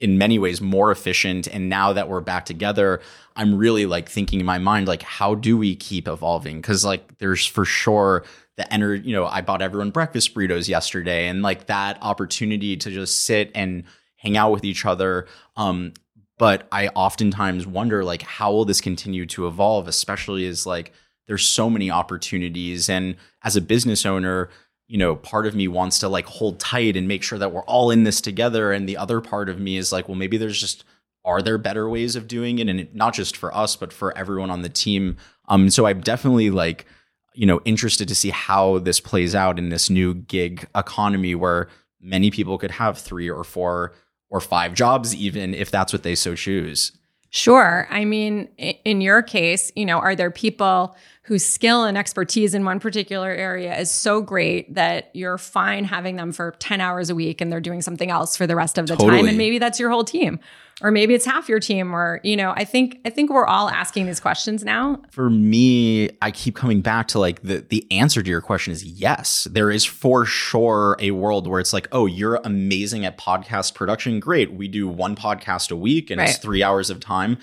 in 0.00 0.18
many 0.18 0.38
ways 0.38 0.60
more 0.60 0.90
efficient. 0.90 1.46
And 1.46 1.68
now 1.68 1.92
that 1.92 2.08
we're 2.08 2.20
back 2.20 2.44
together 2.44 3.00
i'm 3.36 3.54
really 3.54 3.86
like 3.86 4.08
thinking 4.08 4.40
in 4.40 4.46
my 4.46 4.58
mind 4.58 4.88
like 4.88 5.02
how 5.02 5.34
do 5.34 5.56
we 5.56 5.76
keep 5.76 6.08
evolving? 6.08 6.56
Because 6.56 6.84
like 6.84 7.18
there's 7.18 7.46
for 7.46 7.64
sure 7.64 8.24
the 8.56 8.72
energy 8.72 9.08
you 9.08 9.14
know 9.14 9.26
i 9.26 9.42
bought 9.42 9.60
everyone 9.62 9.90
breakfast 9.90 10.34
burritos 10.34 10.68
yesterday 10.68 11.28
and 11.28 11.42
like 11.42 11.66
that 11.66 11.98
opportunity 12.00 12.76
to 12.76 12.90
just 12.90 13.24
sit 13.24 13.50
and 13.54 13.84
hang 14.16 14.36
out 14.36 14.50
with 14.50 14.64
each 14.64 14.86
other 14.86 15.26
um 15.56 15.92
but 16.38 16.66
i 16.72 16.88
oftentimes 16.88 17.66
wonder 17.66 18.02
like 18.02 18.22
how 18.22 18.50
will 18.50 18.64
this 18.64 18.80
continue 18.80 19.26
to 19.26 19.46
evolve 19.46 19.86
especially 19.86 20.46
as 20.46 20.64
like 20.64 20.92
there's 21.26 21.46
so 21.46 21.68
many 21.68 21.90
opportunities. 21.90 22.88
And 22.88 23.16
as 23.42 23.56
a 23.56 23.60
business 23.60 24.06
owner 24.06 24.48
you 24.88 24.98
know, 24.98 25.16
part 25.16 25.46
of 25.46 25.54
me 25.54 25.66
wants 25.68 25.98
to 25.98 26.08
like 26.08 26.26
hold 26.26 26.60
tight 26.60 26.96
and 26.96 27.08
make 27.08 27.22
sure 27.22 27.38
that 27.38 27.52
we're 27.52 27.64
all 27.64 27.90
in 27.90 28.04
this 28.04 28.20
together. 28.20 28.72
And 28.72 28.88
the 28.88 28.96
other 28.96 29.20
part 29.20 29.48
of 29.48 29.58
me 29.58 29.76
is 29.76 29.92
like, 29.92 30.08
well, 30.08 30.16
maybe 30.16 30.36
there's 30.36 30.60
just, 30.60 30.84
are 31.24 31.42
there 31.42 31.58
better 31.58 31.88
ways 31.88 32.14
of 32.14 32.28
doing 32.28 32.60
it? 32.60 32.68
And 32.68 32.80
it, 32.80 32.94
not 32.94 33.12
just 33.12 33.36
for 33.36 33.52
us, 33.54 33.74
but 33.74 33.92
for 33.92 34.16
everyone 34.16 34.50
on 34.50 34.62
the 34.62 34.68
team. 34.68 35.16
Um, 35.48 35.70
so 35.70 35.86
I'm 35.86 36.00
definitely 36.00 36.50
like, 36.50 36.86
you 37.34 37.46
know, 37.46 37.60
interested 37.64 38.06
to 38.08 38.14
see 38.14 38.30
how 38.30 38.78
this 38.78 39.00
plays 39.00 39.34
out 39.34 39.58
in 39.58 39.70
this 39.70 39.90
new 39.90 40.14
gig 40.14 40.68
economy 40.74 41.34
where 41.34 41.68
many 42.00 42.30
people 42.30 42.56
could 42.58 42.70
have 42.70 42.96
three 42.96 43.28
or 43.28 43.42
four 43.42 43.92
or 44.30 44.40
five 44.40 44.72
jobs, 44.72 45.14
even 45.16 45.52
if 45.52 45.70
that's 45.70 45.92
what 45.92 46.04
they 46.04 46.14
so 46.14 46.34
choose. 46.34 46.92
Sure. 47.30 47.88
I 47.90 48.04
mean, 48.04 48.48
in 48.56 49.00
your 49.00 49.20
case, 49.20 49.70
you 49.74 49.84
know, 49.84 49.98
are 49.98 50.14
there 50.14 50.30
people 50.30 50.96
whose 51.26 51.44
skill 51.44 51.84
and 51.84 51.98
expertise 51.98 52.54
in 52.54 52.64
one 52.64 52.78
particular 52.78 53.30
area 53.30 53.76
is 53.76 53.90
so 53.90 54.20
great 54.20 54.72
that 54.72 55.10
you're 55.12 55.38
fine 55.38 55.84
having 55.84 56.14
them 56.14 56.30
for 56.30 56.52
10 56.60 56.80
hours 56.80 57.10
a 57.10 57.16
week 57.16 57.40
and 57.40 57.50
they're 57.50 57.60
doing 57.60 57.82
something 57.82 58.10
else 58.10 58.36
for 58.36 58.46
the 58.46 58.54
rest 58.54 58.78
of 58.78 58.86
the 58.86 58.94
totally. 58.94 59.18
time. 59.18 59.28
And 59.28 59.36
maybe 59.36 59.58
that's 59.58 59.80
your 59.80 59.90
whole 59.90 60.04
team 60.04 60.38
or 60.82 60.90
maybe 60.90 61.14
it's 61.14 61.24
half 61.24 61.48
your 61.48 61.58
team 61.58 61.94
or 61.94 62.20
you 62.22 62.36
know 62.36 62.52
i 62.54 62.64
think 62.64 63.00
i 63.04 63.10
think 63.10 63.30
we're 63.30 63.46
all 63.46 63.68
asking 63.70 64.06
these 64.06 64.20
questions 64.20 64.62
now. 64.62 65.00
For 65.10 65.30
me 65.30 66.10
i 66.22 66.30
keep 66.30 66.54
coming 66.54 66.80
back 66.80 67.08
to 67.08 67.18
like 67.18 67.42
the 67.42 67.64
the 67.68 67.86
answer 67.90 68.22
to 68.22 68.30
your 68.30 68.40
question 68.40 68.72
is 68.72 68.84
yes. 68.84 69.48
There 69.50 69.70
is 69.70 69.84
for 69.84 70.24
sure 70.26 70.96
a 70.98 71.10
world 71.12 71.46
where 71.46 71.60
it's 71.60 71.72
like 71.72 71.88
oh 71.92 72.06
you're 72.06 72.40
amazing 72.44 73.04
at 73.04 73.18
podcast 73.18 73.74
production. 73.74 74.20
Great. 74.20 74.52
We 74.52 74.68
do 74.68 74.88
one 74.88 75.16
podcast 75.16 75.70
a 75.70 75.76
week 75.76 76.10
and 76.10 76.20
right. 76.20 76.28
it's 76.28 76.38
3 76.38 76.62
hours 76.62 76.90
of 76.90 77.00
time 77.00 77.38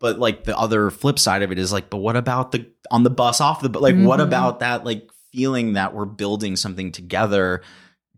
but 0.00 0.18
like 0.18 0.44
the 0.44 0.56
other 0.56 0.90
flip 0.90 1.18
side 1.18 1.42
of 1.42 1.52
it 1.52 1.58
is 1.58 1.72
like 1.72 1.90
but 1.90 1.98
what 1.98 2.16
about 2.16 2.52
the 2.52 2.66
on 2.90 3.02
the 3.02 3.10
bus 3.10 3.40
off 3.40 3.60
the 3.60 3.68
but 3.68 3.82
like 3.82 3.94
mm-hmm. 3.94 4.04
what 4.04 4.20
about 4.20 4.60
that 4.60 4.84
like 4.84 5.10
feeling 5.32 5.74
that 5.74 5.94
we're 5.94 6.04
building 6.06 6.56
something 6.56 6.92
together? 6.92 7.62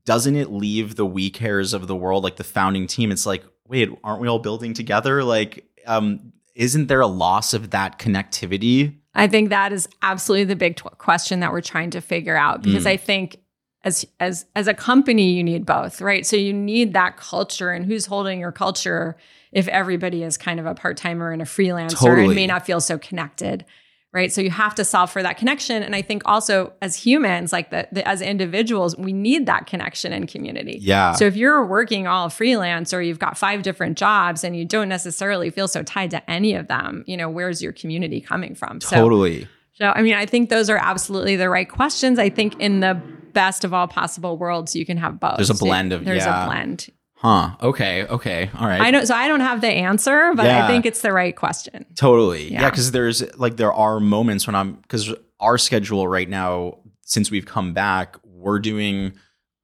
Doesn't 0.04 0.36
it 0.36 0.50
leave 0.50 0.96
the 0.96 1.06
WeeCares 1.06 1.74
of 1.74 1.86
the 1.86 1.96
world 1.96 2.24
like 2.24 2.36
the 2.36 2.44
founding 2.44 2.86
team? 2.86 3.10
It's 3.10 3.26
like 3.26 3.44
wait 3.66 3.90
aren't 4.04 4.20
we 4.20 4.28
all 4.28 4.38
building 4.38 4.74
together? 4.74 5.24
Like 5.24 5.66
um 5.86 6.32
isn't 6.54 6.88
there 6.88 7.00
a 7.00 7.06
loss 7.06 7.54
of 7.54 7.70
that 7.70 7.98
connectivity? 7.98 8.96
I 9.14 9.26
think 9.26 9.48
that 9.48 9.72
is 9.72 9.88
absolutely 10.02 10.44
the 10.44 10.56
big 10.56 10.76
t- 10.76 10.82
question 10.98 11.40
that 11.40 11.52
we're 11.52 11.60
trying 11.60 11.90
to 11.90 12.00
figure 12.00 12.36
out 12.36 12.62
because 12.62 12.84
mm. 12.84 12.90
i 12.90 12.96
think 12.96 13.40
as 13.82 14.04
as 14.20 14.46
as 14.54 14.68
a 14.68 14.74
company 14.74 15.32
you 15.32 15.42
need 15.42 15.64
both 15.64 16.00
right? 16.00 16.26
So 16.26 16.36
you 16.36 16.52
need 16.52 16.92
that 16.92 17.16
culture 17.16 17.70
and 17.70 17.86
who's 17.86 18.06
holding 18.06 18.40
your 18.40 18.52
culture 18.52 19.16
if 19.52 19.68
everybody 19.68 20.22
is 20.22 20.36
kind 20.36 20.60
of 20.60 20.66
a 20.66 20.74
part 20.74 20.96
timer 20.96 21.32
and 21.32 21.42
a 21.42 21.44
freelancer 21.44 21.98
totally. 21.98 22.26
and 22.26 22.34
may 22.34 22.46
not 22.46 22.64
feel 22.64 22.80
so 22.80 22.98
connected, 22.98 23.64
right? 24.12 24.32
So 24.32 24.40
you 24.40 24.50
have 24.50 24.74
to 24.76 24.84
solve 24.84 25.10
for 25.10 25.22
that 25.22 25.38
connection. 25.38 25.82
And 25.82 25.94
I 25.94 26.02
think 26.02 26.22
also 26.24 26.72
as 26.82 26.96
humans, 26.96 27.52
like 27.52 27.70
the, 27.70 27.88
the, 27.92 28.06
as 28.06 28.22
individuals, 28.22 28.96
we 28.96 29.12
need 29.12 29.46
that 29.46 29.66
connection 29.66 30.12
and 30.12 30.28
community. 30.28 30.78
Yeah. 30.80 31.12
So 31.12 31.26
if 31.26 31.36
you're 31.36 31.64
working 31.64 32.06
all 32.06 32.28
freelance 32.28 32.92
or 32.92 33.02
you've 33.02 33.18
got 33.18 33.36
five 33.38 33.62
different 33.62 33.98
jobs 33.98 34.44
and 34.44 34.56
you 34.56 34.64
don't 34.64 34.88
necessarily 34.88 35.50
feel 35.50 35.68
so 35.68 35.82
tied 35.82 36.10
to 36.12 36.30
any 36.30 36.54
of 36.54 36.68
them, 36.68 37.04
you 37.06 37.16
know, 37.16 37.28
where's 37.28 37.62
your 37.62 37.72
community 37.72 38.20
coming 38.20 38.54
from? 38.54 38.80
So, 38.80 38.96
totally. 38.96 39.48
So 39.74 39.86
I 39.86 40.02
mean, 40.02 40.14
I 40.14 40.26
think 40.26 40.50
those 40.50 40.68
are 40.68 40.76
absolutely 40.76 41.36
the 41.36 41.48
right 41.48 41.68
questions. 41.68 42.18
I 42.18 42.28
think 42.28 42.58
in 42.60 42.80
the 42.80 43.00
best 43.32 43.64
of 43.64 43.72
all 43.72 43.88
possible 43.88 44.36
worlds, 44.36 44.76
you 44.76 44.84
can 44.84 44.98
have 44.98 45.18
both. 45.18 45.36
There's 45.36 45.50
a 45.50 45.54
blend 45.54 45.92
of 45.92 46.04
there's 46.04 46.24
yeah. 46.24 46.44
a 46.44 46.46
blend. 46.46 46.88
Huh. 47.20 47.50
Okay. 47.60 48.04
Okay. 48.06 48.50
All 48.58 48.66
right. 48.66 48.80
I 48.80 48.90
don't. 48.90 49.06
So 49.06 49.14
I 49.14 49.28
don't 49.28 49.40
have 49.40 49.60
the 49.60 49.68
answer, 49.68 50.32
but 50.34 50.46
Yeah. 50.46 50.64
I 50.64 50.68
think 50.68 50.86
it's 50.86 51.02
the 51.02 51.12
right 51.12 51.36
question. 51.36 51.84
Totally. 51.94 52.50
Yeah, 52.50 52.62
Yeah. 52.62 52.70
because 52.70 52.92
there's 52.92 53.22
like 53.36 53.56
there 53.58 53.72
are 53.74 54.00
moments 54.00 54.46
when 54.46 54.56
I'm 54.56 54.72
because 54.76 55.12
our 55.38 55.58
schedule 55.58 56.08
right 56.08 56.28
now, 56.28 56.78
since 57.02 57.30
we've 57.30 57.44
come 57.44 57.74
back, 57.74 58.16
we're 58.24 58.58
doing 58.58 59.12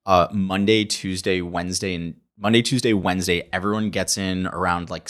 uh 0.05 0.29
Monday, 0.33 0.85
Tuesday, 0.85 1.41
Wednesday, 1.41 1.95
and 1.95 2.17
Monday, 2.39 2.61
Tuesday, 2.61 2.93
Wednesday. 2.93 3.49
Everyone 3.55 3.89
gets 3.89 4.19
in 4.19 4.47
around 4.49 4.91
like 4.91 5.09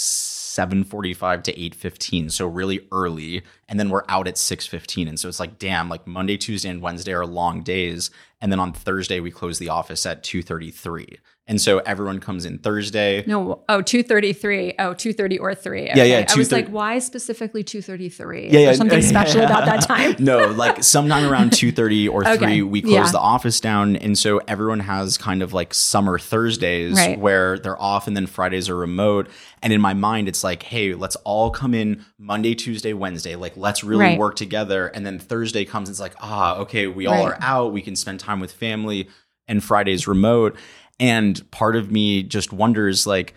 seven 0.57 0.83
forty 0.85 1.13
five 1.13 1.43
to 1.45 1.61
eight 1.61 1.75
fifteen, 1.75 2.31
so 2.31 2.47
really 2.47 2.81
early, 2.91 3.43
and 3.69 3.79
then 3.79 3.91
we're 3.91 4.05
out 4.09 4.27
at 4.27 4.39
six 4.39 4.67
fifteen. 4.67 5.07
And 5.07 5.21
so 5.21 5.29
it's 5.29 5.39
like, 5.39 5.59
damn, 5.59 5.89
like 5.91 6.07
Monday, 6.07 6.37
Tuesday, 6.39 6.71
and 6.71 6.81
Wednesday 6.81 7.13
are 7.13 7.27
long 7.27 7.63
days, 7.63 8.11
and 8.41 8.51
then 8.51 8.59
on 8.59 8.73
Thursday 8.73 9.21
we 9.21 9.31
close 9.31 9.59
the 9.59 9.69
office 9.69 10.07
at 10.07 10.23
two 10.23 10.43
thirty 10.43 10.71
three. 10.71 11.19
And 11.49 11.61
so 11.61 11.79
everyone 11.79 12.19
comes 12.19 12.45
in 12.45 12.59
Thursday. 12.59 13.23
No, 13.25 13.63
oh, 13.69 13.81
233. 13.81 14.75
Oh, 14.81 14.95
230 14.95 15.39
or 15.39 15.55
3. 15.55 15.85
Yeah, 15.95 16.03
yeah, 16.03 16.17
I 16.17 16.21
was 16.37 16.49
230. 16.49 16.63
like, 16.65 16.69
why 16.75 16.99
specifically 16.99 17.63
233? 17.63 18.47
Is 18.47 18.53
Yeah, 18.53 18.59
yeah, 18.59 18.73
something 18.73 19.01
yeah, 19.01 19.09
special 19.17 19.43
yeah. 19.43 19.47
about 19.47 19.65
that 19.67 19.83
time? 19.87 20.17
no, 20.25 20.49
like 20.49 20.83
sometime 20.83 21.25
around 21.31 21.53
two 21.61 21.71
thirty 21.71 22.09
or 22.09 22.27
Okay, 22.27 22.37
three, 22.39 22.63
we 22.63 22.83
close 22.83 22.93
yeah. 22.95 23.13
the 23.13 23.21
office 23.21 23.61
down, 23.61 23.95
and 23.95 24.19
so 24.19 24.39
everyone 24.49 24.81
has 24.81 25.17
kind 25.19 25.41
of 25.41 25.53
like 25.53 25.73
summer 25.73 26.19
Thursdays 26.19 26.97
Right. 26.97 27.17
where 27.17 27.61
they're 27.61 27.81
off, 27.81 28.09
and 28.09 28.17
then 28.17 28.27
Fridays 28.27 28.69
are 28.69 28.75
remote. 28.77 29.29
And 29.67 29.73
in 29.73 29.81
my 29.81 29.95
mind, 29.95 30.29
it's 30.29 30.45
like, 30.45 30.63
hey, 30.63 30.95
let's 30.95 31.17
all 31.25 31.51
come 31.51 31.75
in 31.75 32.05
Monday, 32.21 32.55
Tuesday, 32.55 32.93
Wednesday. 32.93 33.35
Like, 33.35 33.57
let's 33.57 33.83
really 33.83 34.05
Right. 34.05 34.17
work 34.17 34.37
together. 34.37 34.87
And 34.87 35.05
then 35.05 35.19
Thursday 35.19 35.65
comes, 35.65 35.89
and 35.89 35.95
it's 35.95 35.99
like, 36.01 36.15
ah, 36.21 36.55
okay, 36.59 36.87
we 36.87 37.07
all 37.07 37.25
are 37.27 37.37
out. 37.41 37.73
We 37.73 37.83
can 37.83 37.97
spend 37.97 38.21
time 38.21 38.39
with 38.39 38.53
family, 38.53 39.09
and 39.49 39.65
Friday's 39.65 40.07
remote. 40.07 40.55
And 41.01 41.51
part 41.51 41.75
of 41.75 41.91
me 41.91 42.23
just 42.23 42.53
wonders, 42.53 43.09
like, 43.09 43.35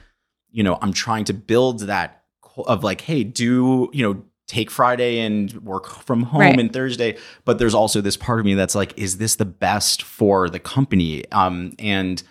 you 0.51 0.61
know, 0.61 0.77
I'm 0.83 0.93
trying 0.93 1.23
to 1.25 1.33
build 1.33 1.79
that 1.87 2.21
of 2.67 2.83
like, 2.83 3.01
hey, 3.01 3.23
do 3.23 3.89
you 3.91 4.03
know, 4.03 4.21
take 4.45 4.69
Friday 4.69 5.21
and 5.21 5.51
work 5.63 5.87
from 5.87 6.21
home 6.21 6.41
Right. 6.41 6.59
and 6.59 6.71
Thursday. 6.71 7.17
But 7.43 7.57
there's 7.57 7.73
also 7.73 8.01
this 8.01 8.17
part 8.17 8.39
of 8.39 8.45
me 8.45 8.53
that's 8.53 8.75
like, 8.75 8.93
is 8.99 9.17
this 9.17 9.35
the 9.35 9.45
best 9.45 10.03
for 10.03 10.47
the 10.47 10.59
company? 10.59 11.27
Um, 11.31 11.73
and 11.79 12.21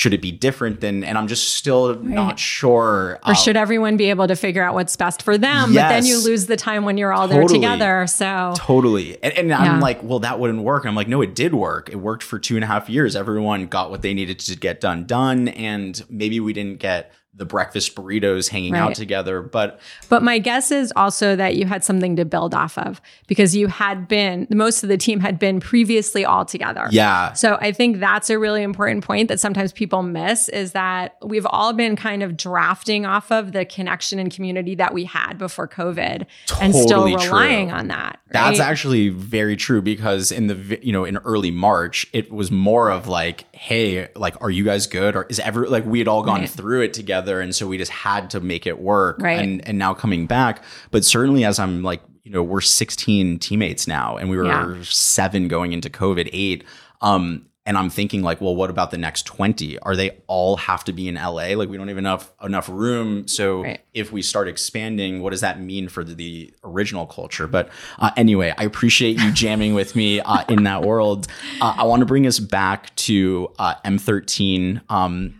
should 0.00 0.14
it 0.14 0.22
be 0.22 0.32
different 0.32 0.80
than? 0.80 1.04
And 1.04 1.18
I'm 1.18 1.28
just 1.28 1.52
still 1.56 1.94
not 1.96 2.38
sure. 2.38 3.18
Or 3.26 3.34
should 3.34 3.54
everyone 3.54 3.98
be 3.98 4.08
able 4.08 4.28
to 4.28 4.34
figure 4.34 4.62
out 4.62 4.72
what's 4.72 4.96
best 4.96 5.20
for 5.20 5.36
them? 5.36 5.74
But 5.74 5.90
then 5.90 6.06
you 6.06 6.24
lose 6.24 6.46
the 6.46 6.56
time 6.56 6.86
when 6.86 6.96
you're 6.96 7.12
all 7.12 7.28
there 7.28 7.44
together. 7.46 8.06
So 8.06 8.54
Totally. 8.56 9.22
And, 9.22 9.34
and 9.34 9.48
Yeah. 9.50 9.58
I'm 9.58 9.78
like, 9.80 10.02
well, 10.02 10.20
that 10.20 10.40
wouldn't 10.40 10.62
work. 10.62 10.86
I'm 10.86 10.94
like, 10.94 11.06
no, 11.06 11.20
it 11.20 11.34
did 11.34 11.52
work. 11.52 11.90
It 11.90 11.96
worked 11.96 12.22
for 12.22 12.38
two 12.38 12.54
and 12.54 12.64
a 12.64 12.66
half 12.66 12.88
years. 12.88 13.14
Everyone 13.14 13.66
got 13.66 13.90
what 13.90 14.00
they 14.00 14.14
needed 14.14 14.38
to 14.38 14.56
get 14.56 14.80
done, 14.80 15.04
done. 15.04 15.48
And 15.48 16.02
maybe 16.08 16.40
we 16.40 16.54
didn't 16.54 16.78
get 16.78 17.12
the 17.32 17.44
breakfast 17.46 17.94
burritos 17.94 18.48
hanging 18.48 18.74
out 18.74 18.94
together, 18.96 19.40
but 19.40 19.80
But 20.08 20.22
my 20.22 20.38
guess 20.38 20.70
is 20.70 20.92
also 20.96 21.36
that 21.36 21.54
you 21.56 21.64
had 21.64 21.84
something 21.84 22.16
to 22.16 22.24
build 22.24 22.54
off 22.54 22.76
of 22.76 23.00
because 23.28 23.54
you 23.56 23.68
had 23.68 24.08
been, 24.08 24.46
most 24.50 24.82
of 24.82 24.88
the 24.88 24.98
team 24.98 25.20
had 25.20 25.38
been 25.38 25.60
previously 25.60 26.24
all 26.24 26.44
together. 26.44 26.86
yeah, 26.90 27.32
So 27.34 27.56
I 27.60 27.72
think 27.72 28.00
that's 28.00 28.30
a 28.30 28.38
really 28.38 28.62
important 28.62 29.04
point 29.04 29.28
that 29.28 29.38
sometimes 29.40 29.72
people 29.72 30.02
miss 30.02 30.48
is 30.48 30.72
that 30.72 31.16
we've 31.24 31.46
all 31.46 31.72
been 31.72 31.94
kind 31.96 32.22
of 32.22 32.36
drafting 32.36 33.06
off 33.06 33.30
of 33.30 33.52
the 33.52 33.64
connection 33.64 34.18
and 34.18 34.30
community 34.30 34.74
that 34.74 34.92
we 34.92 35.04
had 35.04 35.38
before 35.38 35.68
COVID 35.68 36.26
and 36.60 36.74
still 36.74 36.88
Totally 37.04 37.12
true. 37.16 37.24
relying 37.26 37.70
on 37.70 37.88
that. 37.88 38.18
That's 38.32 38.60
actually 38.60 39.08
very 39.08 39.56
true 39.56 39.82
because 39.82 40.30
in 40.30 40.46
the 40.46 40.78
you 40.82 40.92
know 40.92 41.04
in 41.04 41.16
early 41.18 41.50
March 41.50 42.06
it 42.12 42.30
was 42.30 42.50
more 42.52 42.88
of 42.88 43.08
like 43.08 43.44
hey 43.52 44.08
like 44.14 44.40
are 44.40 44.50
you 44.50 44.62
guys 44.62 44.86
good 44.86 45.16
or 45.16 45.26
is 45.28 45.40
ever 45.40 45.66
like 45.68 45.84
we 45.84 45.98
had 45.98 46.06
all 46.06 46.22
gone 46.22 46.40
Right. 46.40 46.48
through 46.50 46.82
it 46.82 46.92
together 46.92 47.19
and 47.28 47.54
so 47.54 47.66
we 47.66 47.76
just 47.76 47.90
had 47.92 48.30
to 48.30 48.40
make 48.40 48.66
it 48.66 48.80
work 48.80 49.18
Right. 49.20 49.38
and 49.38 49.66
and 49.68 49.78
now 49.78 49.92
coming 49.94 50.26
back 50.26 50.62
but 50.90 51.04
certainly 51.04 51.44
as 51.44 51.58
I'm 51.58 51.82
like 51.82 52.00
you 52.24 52.30
know 52.30 52.42
we're 52.42 52.60
16 52.60 53.38
teammates 53.38 53.86
now 53.86 54.16
and 54.16 54.30
we 54.30 54.36
were 54.36 54.46
Yeah. 54.46 54.74
7 54.82 55.48
going 55.48 55.72
into 55.72 55.90
COVID 55.90 56.28
8 56.32 56.64
um 57.00 57.46
and 57.66 57.76
I'm 57.76 57.90
thinking 57.90 58.22
like, 58.22 58.40
well, 58.40 58.56
what 58.56 58.70
about 58.70 58.90
the 58.90 58.96
next 58.96 59.26
20? 59.26 59.78
Are 59.80 59.94
they 59.94 60.12
all 60.26 60.56
have 60.56 60.82
to 60.84 60.94
be 60.94 61.08
in 61.08 61.14
LA? 61.16 61.54
Like 61.54 61.68
we 61.68 61.76
don't 61.76 61.90
even 61.90 62.06
have 62.06 62.32
enough 62.42 62.68
room. 62.70 63.28
So 63.28 63.62
Right. 63.62 63.80
if 63.92 64.10
we 64.10 64.22
start 64.22 64.48
expanding, 64.48 65.20
what 65.20 65.30
does 65.30 65.42
that 65.42 65.60
mean 65.60 65.88
for 65.90 66.02
the, 66.02 66.14
the 66.14 66.54
original 66.64 67.06
culture? 67.06 67.46
But 67.46 67.68
uh, 67.98 68.10
anyway, 68.16 68.54
I 68.56 68.64
appreciate 68.64 69.20
you 69.20 69.30
jamming 69.44 69.74
with 69.74 69.94
me 69.94 70.20
uh, 70.20 70.42
in 70.48 70.64
that 70.64 70.82
world. 70.82 71.28
Uh, 71.60 71.74
I 71.76 71.84
want 71.84 72.00
to 72.00 72.06
bring 72.06 72.26
us 72.26 72.38
back 72.38 72.96
to 72.96 73.52
uh, 73.58 73.74
M13. 73.84 74.80
Um, 74.90 75.38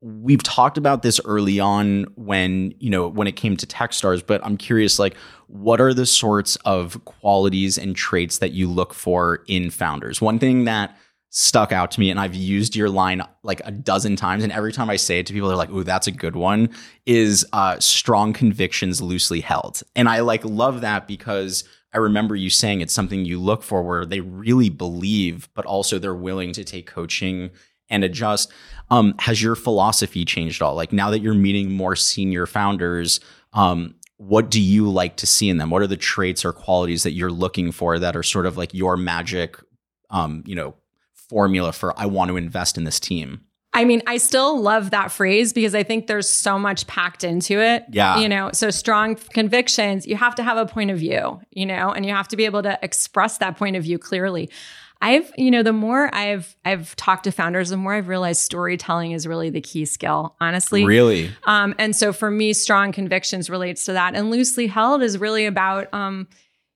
we've 0.00 0.42
talked 0.42 0.76
about 0.76 1.02
this 1.02 1.20
early 1.24 1.58
on 1.58 2.04
when 2.16 2.74
you 2.78 2.90
know 2.90 3.08
when 3.08 3.26
it 3.26 3.32
came 3.32 3.56
to 3.56 3.66
techstars 3.66 4.24
but 4.24 4.44
i'm 4.44 4.56
curious 4.56 4.98
like 4.98 5.16
what 5.48 5.80
are 5.80 5.94
the 5.94 6.06
sorts 6.06 6.56
of 6.64 7.02
qualities 7.04 7.78
and 7.78 7.94
traits 7.94 8.38
that 8.38 8.52
you 8.52 8.68
look 8.68 8.92
for 8.92 9.44
in 9.46 9.70
founders? 9.70 10.20
One 10.20 10.38
thing 10.38 10.64
that 10.64 10.96
stuck 11.30 11.70
out 11.70 11.90
to 11.90 12.00
me 12.00 12.08
and 12.08 12.20
i've 12.20 12.36
used 12.36 12.76
your 12.76 12.88
line 12.88 13.20
like 13.42 13.60
a 13.64 13.70
dozen 13.70 14.14
times 14.16 14.44
and 14.44 14.52
every 14.52 14.72
time 14.72 14.88
i 14.88 14.96
say 14.96 15.18
it 15.18 15.26
to 15.26 15.32
people 15.34 15.48
they're 15.48 15.56
like 15.56 15.68
oh 15.70 15.82
that's 15.82 16.06
a 16.06 16.12
good 16.12 16.36
one 16.36 16.70
is 17.04 17.44
uh, 17.52 17.78
strong 17.80 18.32
convictions 18.32 19.02
loosely 19.02 19.40
held. 19.40 19.82
And 19.96 20.08
i 20.08 20.20
like 20.20 20.44
love 20.44 20.80
that 20.82 21.06
because 21.08 21.64
i 21.92 21.98
remember 21.98 22.36
you 22.36 22.48
saying 22.48 22.80
it's 22.80 22.94
something 22.94 23.24
you 23.24 23.40
look 23.40 23.64
for 23.64 23.82
where 23.82 24.06
they 24.06 24.20
really 24.20 24.70
believe 24.70 25.48
but 25.52 25.66
also 25.66 25.98
they're 25.98 26.14
willing 26.14 26.52
to 26.52 26.64
take 26.64 26.86
coaching 26.86 27.50
and 27.88 28.04
adjust. 28.04 28.52
Um, 28.90 29.14
has 29.18 29.42
your 29.42 29.54
philosophy 29.54 30.24
changed 30.24 30.62
at 30.62 30.64
all? 30.64 30.74
Like 30.74 30.92
now 30.92 31.10
that 31.10 31.20
you're 31.20 31.34
meeting 31.34 31.72
more 31.72 31.96
senior 31.96 32.46
founders, 32.46 33.20
um, 33.52 33.94
what 34.18 34.50
do 34.50 34.60
you 34.60 34.90
like 34.90 35.16
to 35.16 35.26
see 35.26 35.48
in 35.48 35.58
them? 35.58 35.70
What 35.70 35.82
are 35.82 35.86
the 35.86 35.96
traits 35.96 36.44
or 36.44 36.52
qualities 36.52 37.02
that 37.02 37.12
you're 37.12 37.30
looking 37.30 37.72
for 37.72 37.98
that 37.98 38.16
are 38.16 38.22
sort 38.22 38.46
of 38.46 38.56
like 38.56 38.72
your 38.72 38.96
magic, 38.96 39.58
um, 40.10 40.42
you 40.46 40.54
know, 40.54 40.74
formula 41.12 41.72
for 41.72 41.98
I 41.98 42.06
want 42.06 42.30
to 42.30 42.36
invest 42.36 42.78
in 42.78 42.84
this 42.84 43.00
team? 43.00 43.42
I 43.76 43.84
mean, 43.84 44.02
I 44.06 44.16
still 44.16 44.58
love 44.58 44.90
that 44.90 45.12
phrase 45.12 45.52
because 45.52 45.74
I 45.74 45.82
think 45.82 46.06
there's 46.06 46.30
so 46.30 46.58
much 46.58 46.86
packed 46.86 47.24
into 47.24 47.60
it. 47.60 47.84
Yeah. 47.90 48.18
You 48.18 48.26
know, 48.26 48.50
so 48.52 48.70
strong 48.70 49.16
convictions, 49.16 50.06
you 50.06 50.16
have 50.16 50.34
to 50.36 50.42
have 50.42 50.56
a 50.56 50.64
point 50.64 50.90
of 50.90 50.98
view, 50.98 51.40
you 51.50 51.66
know, 51.66 51.90
and 51.90 52.06
you 52.06 52.14
have 52.14 52.28
to 52.28 52.36
be 52.38 52.46
able 52.46 52.62
to 52.62 52.78
express 52.80 53.36
that 53.36 53.58
point 53.58 53.76
of 53.76 53.82
view 53.82 53.98
clearly. 53.98 54.48
I've, 55.00 55.30
you 55.36 55.50
know, 55.50 55.62
the 55.62 55.72
more 55.72 56.12
I've 56.14 56.56
I've 56.64 56.96
talked 56.96 57.24
to 57.24 57.32
founders, 57.32 57.68
the 57.68 57.76
more 57.76 57.94
I've 57.94 58.08
realized 58.08 58.40
storytelling 58.40 59.12
is 59.12 59.26
really 59.26 59.50
the 59.50 59.60
key 59.60 59.84
skill, 59.84 60.34
honestly. 60.40 60.84
Really? 60.84 61.30
Um, 61.46 61.74
and 61.78 61.94
so 61.94 62.12
for 62.12 62.30
me, 62.30 62.52
strong 62.52 62.92
convictions 62.92 63.50
relates 63.50 63.84
to 63.86 63.92
that. 63.92 64.14
And 64.14 64.30
loosely 64.30 64.66
held 64.66 65.02
is 65.02 65.18
really 65.18 65.46
about, 65.46 65.92
um, 65.92 66.28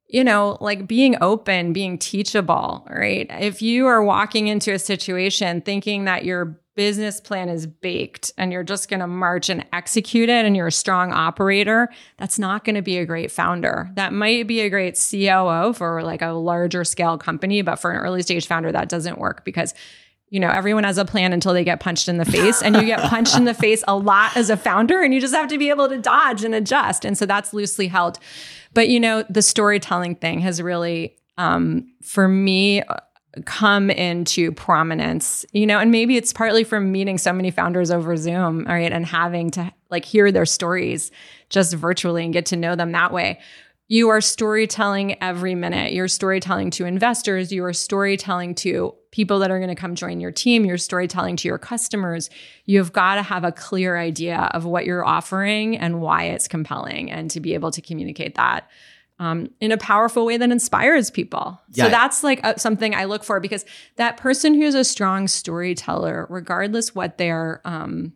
you 0.06 0.22
know, 0.22 0.58
like 0.60 0.86
being 0.86 1.16
open, 1.20 1.72
being 1.72 1.96
teachable, 1.96 2.86
right? 2.90 3.26
If 3.30 3.62
you 3.62 3.86
are 3.86 4.02
walking 4.02 4.48
into 4.48 4.72
a 4.72 4.78
situation 4.78 5.62
thinking 5.62 6.04
that 6.04 6.24
your 6.24 6.60
business 6.80 7.20
plan 7.20 7.50
is 7.50 7.66
baked 7.66 8.32
and 8.38 8.54
you're 8.54 8.64
just 8.64 8.88
going 8.88 9.00
to 9.00 9.06
march 9.06 9.50
and 9.50 9.66
execute 9.70 10.30
it 10.30 10.46
and 10.46 10.56
you're 10.56 10.68
a 10.68 10.72
strong 10.72 11.12
operator, 11.12 11.90
that's 12.16 12.38
not 12.38 12.64
going 12.64 12.75
to 12.75 12.80
be 12.80 12.96
a 12.96 13.04
great 13.04 13.30
founder. 13.30 13.90
That 13.96 14.14
might 14.14 14.46
be 14.46 14.60
a 14.60 14.70
great 14.70 14.94
COO 14.94 15.75
for 15.75 16.02
like 16.02 16.22
a 16.22 16.30
larger 16.30 16.84
scale 16.84 17.18
company, 17.18 17.60
but 17.60 17.76
for 17.76 17.90
an 17.90 17.99
early 17.99 18.22
stage 18.22 18.46
founder, 18.46 18.72
that 18.72 18.88
doesn't 18.88 19.18
work 19.18 19.44
because 19.44 19.75
you 20.30 20.40
know, 20.40 20.49
everyone 20.49 20.84
has 20.84 20.96
a 20.96 21.04
plan 21.04 21.34
until 21.34 21.52
they 21.52 21.64
get 21.64 21.80
punched 21.80 22.08
in 22.08 22.16
the 22.16 22.25
face, 22.25 22.62
and 22.62 22.76
you 22.76 22.84
get 22.84 23.00
punched 23.00 23.37
in 23.37 23.46
the 23.46 23.52
face 23.52 23.82
a 23.88 23.96
lot 23.96 24.37
as 24.37 24.49
a 24.49 24.56
founder, 24.56 25.02
and 25.02 25.12
you 25.12 25.20
just 25.20 25.34
have 25.34 25.49
to 25.49 25.58
be 25.58 25.70
able 25.70 25.88
to 25.88 25.99
dodge 25.99 26.44
and 26.44 26.54
adjust. 26.54 27.04
And 27.04 27.18
so 27.18 27.26
that's 27.26 27.52
loosely 27.52 27.88
held. 27.88 28.20
But, 28.72 28.88
you 28.88 29.00
know, 29.00 29.25
the 29.28 29.42
storytelling 29.42 30.14
thing 30.14 30.38
has 30.38 30.62
really, 30.62 31.16
um, 31.37 31.92
for 32.00 32.28
me, 32.28 32.84
come 33.44 33.90
into 33.90 34.52
prominence, 34.52 35.44
you 35.52 35.66
know, 35.66 35.78
and 35.78 35.90
maybe 35.90 36.16
it's 36.16 36.32
partly 36.32 36.64
from 36.64 36.90
meeting 36.90 37.18
so 37.18 37.32
many 37.32 37.50
founders 37.50 37.90
over 37.90 38.16
Zoom, 38.16 38.64
right, 38.64 38.92
and 38.92 39.06
having 39.06 39.50
to 39.52 39.72
like 39.90 40.04
hear 40.04 40.32
their 40.32 40.46
stories 40.46 41.10
just 41.49 41.75
virtually 41.75 42.25
and 42.25 42.32
get 42.32 42.46
to 42.46 42.56
know 42.56 42.75
them 42.75 42.92
that 42.92 43.12
way 43.12 43.38
you 43.90 44.08
are 44.08 44.20
storytelling 44.20 45.20
every 45.20 45.56
minute. 45.56 45.92
You're 45.92 46.06
storytelling 46.06 46.70
to 46.70 46.84
investors. 46.84 47.50
You 47.50 47.64
are 47.64 47.72
storytelling 47.72 48.54
to 48.54 48.94
people 49.10 49.40
that 49.40 49.50
are 49.50 49.58
going 49.58 49.68
to 49.68 49.75
come 49.75 49.96
join 49.96 50.20
your 50.20 50.30
team. 50.30 50.64
You're 50.64 50.78
storytelling 50.78 51.34
to 51.38 51.49
your 51.49 51.58
customers. 51.58 52.30
You've 52.66 52.92
got 52.92 53.16
to 53.16 53.22
have 53.22 53.42
a 53.42 53.50
clear 53.50 53.96
idea 53.96 54.49
of 54.54 54.64
what 54.64 54.87
you're 54.87 55.04
offering 55.04 55.76
and 55.76 56.00
why 56.00 56.26
it's 56.26 56.46
compelling 56.46 57.10
and 57.10 57.32
to 57.32 57.40
be 57.40 57.52
able 57.54 57.72
to 57.72 57.82
communicate 57.82 58.37
that. 58.37 58.70
Um, 59.20 59.50
in 59.60 59.70
a 59.70 59.76
powerful 59.76 60.24
way 60.24 60.38
that 60.38 60.50
inspires 60.50 61.10
people. 61.10 61.60
Yeah. 61.72 61.84
So 61.84 61.90
that's 61.90 62.24
like 62.24 62.40
uh, 62.42 62.56
something 62.56 62.94
I 62.94 63.04
look 63.04 63.22
for 63.22 63.38
because 63.38 63.66
that 63.96 64.16
person 64.16 64.54
who's 64.54 64.74
a 64.74 64.82
strong 64.82 65.28
storyteller, 65.28 66.26
regardless 66.30 66.94
what 66.94 67.18
their 67.18 67.60
um, 67.66 68.14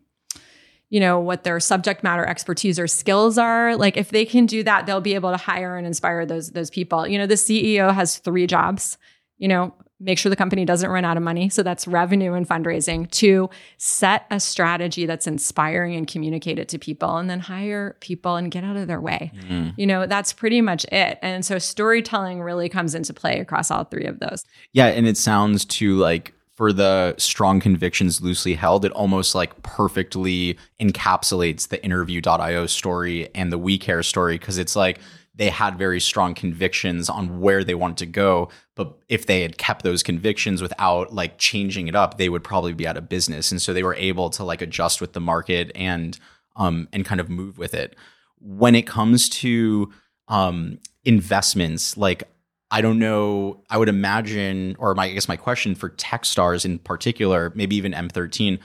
you 0.89 0.99
know 0.99 1.19
what 1.19 1.43
their 1.43 1.59
subject 1.59 2.03
matter 2.03 2.25
expertise 2.25 2.79
or 2.79 2.87
skills 2.87 3.37
are 3.37 3.75
like 3.75 3.97
if 3.97 4.09
they 4.11 4.23
can 4.23 4.45
do 4.45 4.61
that 4.63 4.85
they'll 4.85 5.01
be 5.01 5.15
able 5.15 5.31
to 5.31 5.37
hire 5.37 5.77
and 5.77 5.87
inspire 5.87 6.27
those 6.27 6.51
those 6.51 6.69
people 6.69 7.07
you 7.07 7.17
know 7.17 7.25
the 7.25 7.33
ceo 7.33 7.91
has 7.91 8.19
three 8.19 8.45
jobs 8.45 8.97
you 9.37 9.47
know 9.47 9.73
make 9.99 10.19
sure 10.19 10.29
the 10.29 10.35
company 10.35 10.65
doesn't 10.65 10.89
run 10.89 11.05
out 11.05 11.17
of 11.17 11.23
money. 11.23 11.49
So 11.49 11.63
that's 11.63 11.87
revenue 11.87 12.33
and 12.33 12.47
fundraising. 12.47 13.09
To 13.11 13.49
set 13.77 14.25
a 14.29 14.39
strategy 14.39 15.05
that's 15.05 15.27
inspiring 15.27 15.95
and 15.95 16.07
communicate 16.07 16.59
it 16.59 16.67
to 16.69 16.77
people 16.77 17.17
and 17.17 17.29
then 17.29 17.39
hire 17.39 17.95
people 18.01 18.35
and 18.35 18.51
get 18.51 18.63
out 18.63 18.75
of 18.75 18.87
their 18.87 19.01
way. 19.01 19.31
Mm. 19.47 19.73
you 19.77 19.85
know 19.85 20.05
that's 20.05 20.33
pretty 20.33 20.61
much 20.61 20.85
it. 20.91 21.19
And 21.21 21.45
so 21.45 21.59
storytelling 21.59 22.41
really 22.41 22.69
comes 22.69 22.95
into 22.95 23.13
play 23.13 23.39
across 23.39 23.71
all 23.71 23.85
three 23.85 24.05
of 24.05 24.19
those. 24.19 24.43
Yeah, 24.73 24.87
and 24.87 25.07
it 25.07 25.17
sounds 25.17 25.65
to 25.65 25.95
like 25.97 26.33
for 26.55 26.71
the 26.71 27.15
strong 27.17 27.59
convictions 27.59 28.21
loosely 28.21 28.53
held, 28.53 28.85
it 28.85 28.91
almost 28.93 29.35
like 29.35 29.61
perfectly 29.61 30.57
encapsulates 30.79 31.67
the 31.67 31.83
interview.io 31.83 32.65
story 32.65 33.29
and 33.35 33.51
the 33.51 33.59
WeeCare 33.59 34.03
story 34.05 34.37
because 34.37 34.57
it's 34.57 34.75
like 34.75 34.99
they 35.35 35.49
had 35.49 35.77
very 35.77 35.99
strong 35.99 36.33
convictions 36.33 37.09
on 37.09 37.41
where 37.41 37.63
they 37.63 37.75
wanted 37.75 37.97
to 37.97 38.05
go. 38.05 38.49
But 38.75 38.97
if 39.09 39.25
they 39.25 39.41
had 39.41 39.57
kept 39.57 39.83
those 39.83 40.01
convictions 40.01 40.61
without 40.61 41.13
like 41.13 41.37
changing 41.37 41.87
it 41.87 41.95
up, 41.95 42.17
they 42.17 42.29
would 42.29 42.43
probably 42.43 42.73
be 42.73 42.87
out 42.87 42.97
of 42.97 43.09
business. 43.09 43.51
And 43.51 43.61
so 43.61 43.73
they 43.73 43.83
were 43.83 43.95
able 43.95 44.29
to 44.31 44.43
like 44.43 44.61
adjust 44.61 45.01
with 45.01 45.13
the 45.13 45.19
market 45.19 45.71
and 45.75 46.17
um 46.55 46.87
and 46.93 47.05
kind 47.05 47.19
of 47.19 47.29
move 47.29 47.57
with 47.57 47.73
it. 47.73 47.95
When 48.39 48.75
it 48.75 48.87
comes 48.87 49.27
to 49.29 49.91
um 50.27 50.79
investments, 51.03 51.97
like 51.97 52.23
I 52.71 52.81
don't 52.81 52.99
know. 52.99 53.63
I 53.69 53.77
would 53.77 53.89
imagine, 53.89 54.75
or 54.79 54.95
my 54.95 55.05
I 55.05 55.13
guess 55.13 55.27
my 55.27 55.37
question 55.37 55.75
for 55.75 55.89
Techstars 55.91 56.65
in 56.65 56.79
particular, 56.79 57.51
maybe 57.55 57.75
even 57.75 57.91
M13, 57.91 58.59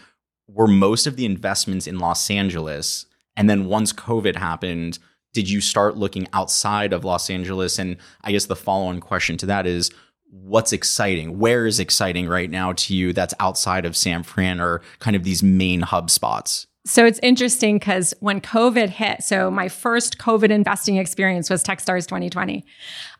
were 0.48 0.66
most 0.66 1.06
of 1.06 1.16
the 1.16 1.26
investments 1.26 1.86
in 1.86 1.98
Los 1.98 2.30
Angeles, 2.30 3.06
and 3.36 3.48
then 3.48 3.66
once 3.66 3.92
COVID 3.92 4.36
happened, 4.36 4.98
did 5.32 5.48
you 5.48 5.60
start 5.60 5.96
looking 5.96 6.26
outside 6.32 6.92
of 6.92 7.04
Los 7.04 7.30
Angeles? 7.30 7.78
And 7.78 7.96
I 8.22 8.32
guess 8.32 8.46
the 8.46 8.56
follow-on 8.56 9.00
question 9.00 9.36
to 9.38 9.46
that 9.46 9.66
is, 9.66 9.90
what's 10.30 10.72
exciting? 10.72 11.38
Where 11.38 11.66
is 11.66 11.80
exciting 11.80 12.28
right 12.28 12.50
now 12.50 12.72
to 12.72 12.94
you 12.94 13.12
that's 13.12 13.34
outside 13.40 13.84
of 13.84 13.96
San 13.96 14.22
Fran 14.22 14.60
or 14.60 14.80
kind 14.98 15.16
of 15.16 15.24
these 15.24 15.42
main 15.42 15.80
hub 15.80 16.10
spots? 16.10 16.66
So 16.86 17.04
it's 17.04 17.20
interesting 17.22 17.78
because 17.78 18.14
when 18.20 18.40
COVID 18.40 18.88
hit, 18.88 19.22
so 19.22 19.50
my 19.50 19.68
first 19.68 20.18
COVID 20.18 20.50
investing 20.50 20.96
experience 20.96 21.50
was 21.50 21.62
Techstars 21.62 22.06
2020. 22.06 22.64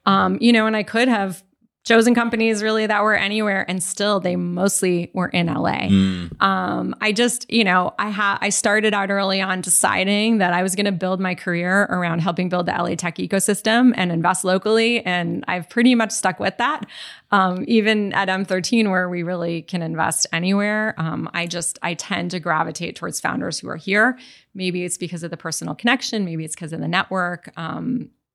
Um, 0.07 0.39
you 0.41 0.53
know, 0.53 0.67
and 0.67 0.77
I 0.77 0.83
could 0.83 1.09
have 1.09 1.43
chosen 1.85 2.15
companies 2.15 2.63
really 2.63 2.87
that 2.87 3.03
were 3.03 3.15
anywhere, 3.15 3.65
and 3.69 3.83
still 3.83 4.21
they 4.21 4.37
mostly 4.37 5.11
were 5.15 5.29
in 5.29 5.47
LA. 5.47 5.89
Mm. 5.89 6.43
Um, 6.43 6.95
I 7.01 7.13
just, 7.13 7.51
you 7.51 7.65
know, 7.65 7.95
I 7.99 8.11
had 8.11 8.39
I 8.41 8.51
started 8.51 8.93
out 8.93 9.11
early 9.11 9.41
on 9.41 9.61
deciding 9.61 10.39
that 10.39 10.53
I 10.53 10.63
was 10.63 10.75
going 10.75 10.87
to 10.87 10.93
build 10.93 11.21
my 11.21 11.35
career 11.35 11.85
around 11.85 12.21
helping 12.21 12.49
build 12.49 12.67
the 12.67 12.73
LA 12.73 12.97
tech 12.97 13.17
ecosystem 13.17 13.93
and 13.97 14.13
invest 14.13 14.45
locally, 14.45 15.05
and 15.07 15.45
I've 15.49 15.69
pretty 15.71 15.95
much 15.95 16.13
stuck 16.13 16.39
with 16.39 16.57
that. 16.59 16.85
Um, 17.33 17.65
even 17.67 18.13
at 18.13 18.29
M13, 18.29 18.91
where 18.91 19.09
we 19.09 19.23
really 19.23 19.63
can 19.63 19.83
invest 19.83 20.27
anywhere, 20.33 20.95
um, 20.99 21.31
I 21.33 21.47
just 21.47 21.79
I 21.83 21.95
tend 21.95 22.33
to 22.33 22.41
gravitate 22.41 22.97
towards 22.97 23.21
founders 23.21 23.59
who 23.59 23.69
are 23.69 23.77
here. 23.77 24.19
Maybe 24.55 24.85
it's 24.85 24.99
because 24.99 25.23
of 25.23 25.31
the 25.31 25.37
personal 25.37 25.75
connection, 25.75 26.25
maybe 26.25 26.45
it's 26.45 26.55
because 26.55 26.73
of 26.73 26.81
the 26.81 26.89
network. 26.89 27.53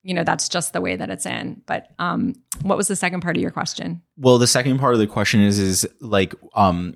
You 0.06 0.14
know, 0.14 0.24
that's 0.24 0.48
just 0.48 0.72
the 0.72 0.82
way 0.82 0.96
that 0.96 1.10
it's 1.10 1.26
in. 1.26 1.62
But 1.66 1.88
um, 1.98 2.36
what 2.62 2.78
was 2.78 2.88
the 2.88 2.96
second 2.96 3.22
part 3.22 3.36
of 3.36 3.42
your 3.42 3.50
question? 3.50 4.04
Well, 4.18 4.38
the 4.38 4.46
second 4.48 4.78
part 4.78 4.94
of 4.94 5.00
the 5.00 5.08
question 5.08 5.42
is 5.42 5.58
is 5.60 5.88
like 6.00 6.34
um 6.54 6.94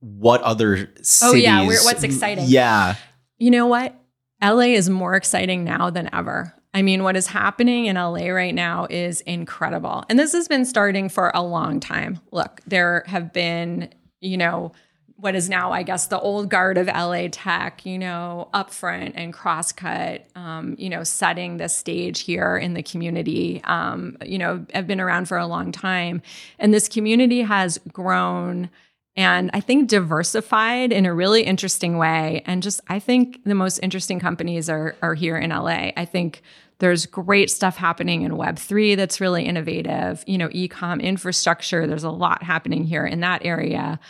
what 0.00 0.42
other 0.42 0.92
cities 1.02 1.22
Oh, 1.22 1.32
yeah, 1.32 1.64
what's 1.66 2.02
exciting? 2.02 2.44
Yeah. 2.46 2.96
You 3.38 3.50
know 3.50 3.66
what? 3.66 3.98
LA 4.42 4.74
is 4.74 4.90
more 4.90 5.14
exciting 5.14 5.64
now 5.64 5.88
than 5.88 6.14
ever. 6.14 6.54
I 6.74 6.82
mean, 6.82 7.02
what 7.02 7.16
is 7.16 7.26
happening 7.26 7.86
in 7.86 7.96
LA 7.96 8.26
right 8.26 8.54
now 8.54 8.86
is 8.90 9.22
incredible. 9.22 10.04
And 10.10 10.18
this 10.18 10.32
has 10.32 10.48
been 10.48 10.64
starting 10.64 11.08
for 11.08 11.30
a 11.34 11.42
long 11.42 11.80
time. 11.80 12.20
Look, 12.32 12.60
there 12.66 13.04
have 13.06 13.32
been, 13.32 13.88
you 14.20 14.36
know, 14.36 14.72
what 15.16 15.34
is 15.34 15.48
now, 15.48 15.72
I 15.72 15.84
guess, 15.84 16.06
the 16.06 16.18
old 16.18 16.48
guard 16.50 16.76
of 16.76 16.86
LA 16.88 17.28
tech, 17.30 17.86
you 17.86 17.98
know, 17.98 18.48
upfront 18.52 19.12
and 19.14 19.32
crosscut, 19.32 20.24
um, 20.34 20.74
you 20.78 20.90
know, 20.90 21.04
setting 21.04 21.56
the 21.56 21.68
stage 21.68 22.20
here 22.20 22.56
in 22.56 22.74
the 22.74 22.82
community, 22.82 23.62
um, 23.64 24.16
you 24.24 24.38
know, 24.38 24.66
have 24.74 24.86
been 24.86 25.00
around 25.00 25.28
for 25.28 25.38
a 25.38 25.46
long 25.46 25.70
time. 25.70 26.20
And 26.58 26.74
this 26.74 26.88
community 26.88 27.42
has 27.42 27.78
grown 27.92 28.70
and 29.16 29.50
I 29.54 29.60
think 29.60 29.88
diversified 29.88 30.92
in 30.92 31.06
a 31.06 31.14
really 31.14 31.44
interesting 31.44 31.98
way. 31.98 32.42
And 32.46 32.62
just, 32.62 32.80
I 32.88 32.98
think 32.98 33.44
the 33.44 33.54
most 33.54 33.78
interesting 33.78 34.18
companies 34.18 34.68
are, 34.68 34.96
are 35.02 35.14
here 35.14 35.36
in 35.36 35.50
LA. 35.50 35.92
I 35.96 36.04
think 36.04 36.42
there's 36.80 37.06
great 37.06 37.50
stuff 37.50 37.76
happening 37.76 38.22
in 38.22 38.32
Web3 38.32 38.96
that's 38.96 39.20
really 39.20 39.44
innovative, 39.44 40.24
you 40.26 40.36
know, 40.36 40.48
e-com 40.50 41.00
infrastructure. 41.00 41.86
There's 41.86 42.02
a 42.02 42.10
lot 42.10 42.42
happening 42.42 42.84
here 42.84 43.06
in 43.06 43.20
that 43.20 43.44
area. 43.44 44.00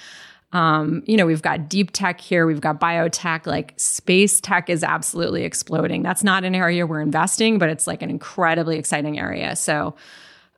Um, 0.55 1.03
you 1.05 1.17
know, 1.17 1.27
we've 1.27 1.43
got 1.43 1.69
deep 1.69 1.91
tech 1.91 2.21
here, 2.21 2.47
we've 2.47 2.61
got 2.61 2.81
biotech, 2.81 3.45
like 3.45 3.75
space 3.77 4.41
tech 4.41 4.71
is 4.71 4.85
absolutely 4.85 5.43
exploding. 5.43 6.05
That's 6.05 6.23
not 6.23 6.45
an 6.45 6.55
area 6.55 6.87
we're 6.87 7.01
investing, 7.01 7.59
but 7.59 7.69
it's 7.69 7.89
like 7.89 8.03
an 8.03 8.09
incredibly 8.09 8.79
exciting 8.79 9.19
area. 9.19 9.57
So, 9.57 9.97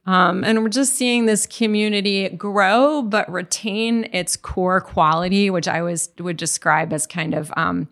um, 0.05 0.45
and 0.45 0.63
we're 0.63 0.69
just 0.69 0.95
seeing 0.95 1.25
this 1.25 1.47
community 1.47 2.29
grow, 2.29 3.03
but 3.03 3.31
retain 3.33 4.09
its 4.13 4.37
core 4.37 4.83
quality, 4.83 5.49
which 5.49 5.67
I 5.67 5.81
was 5.81 6.11
would 6.19 6.37
describe 6.37 6.93
as 6.93 7.07
kind 7.07 7.33
of 7.33 7.51
um, 7.57 7.89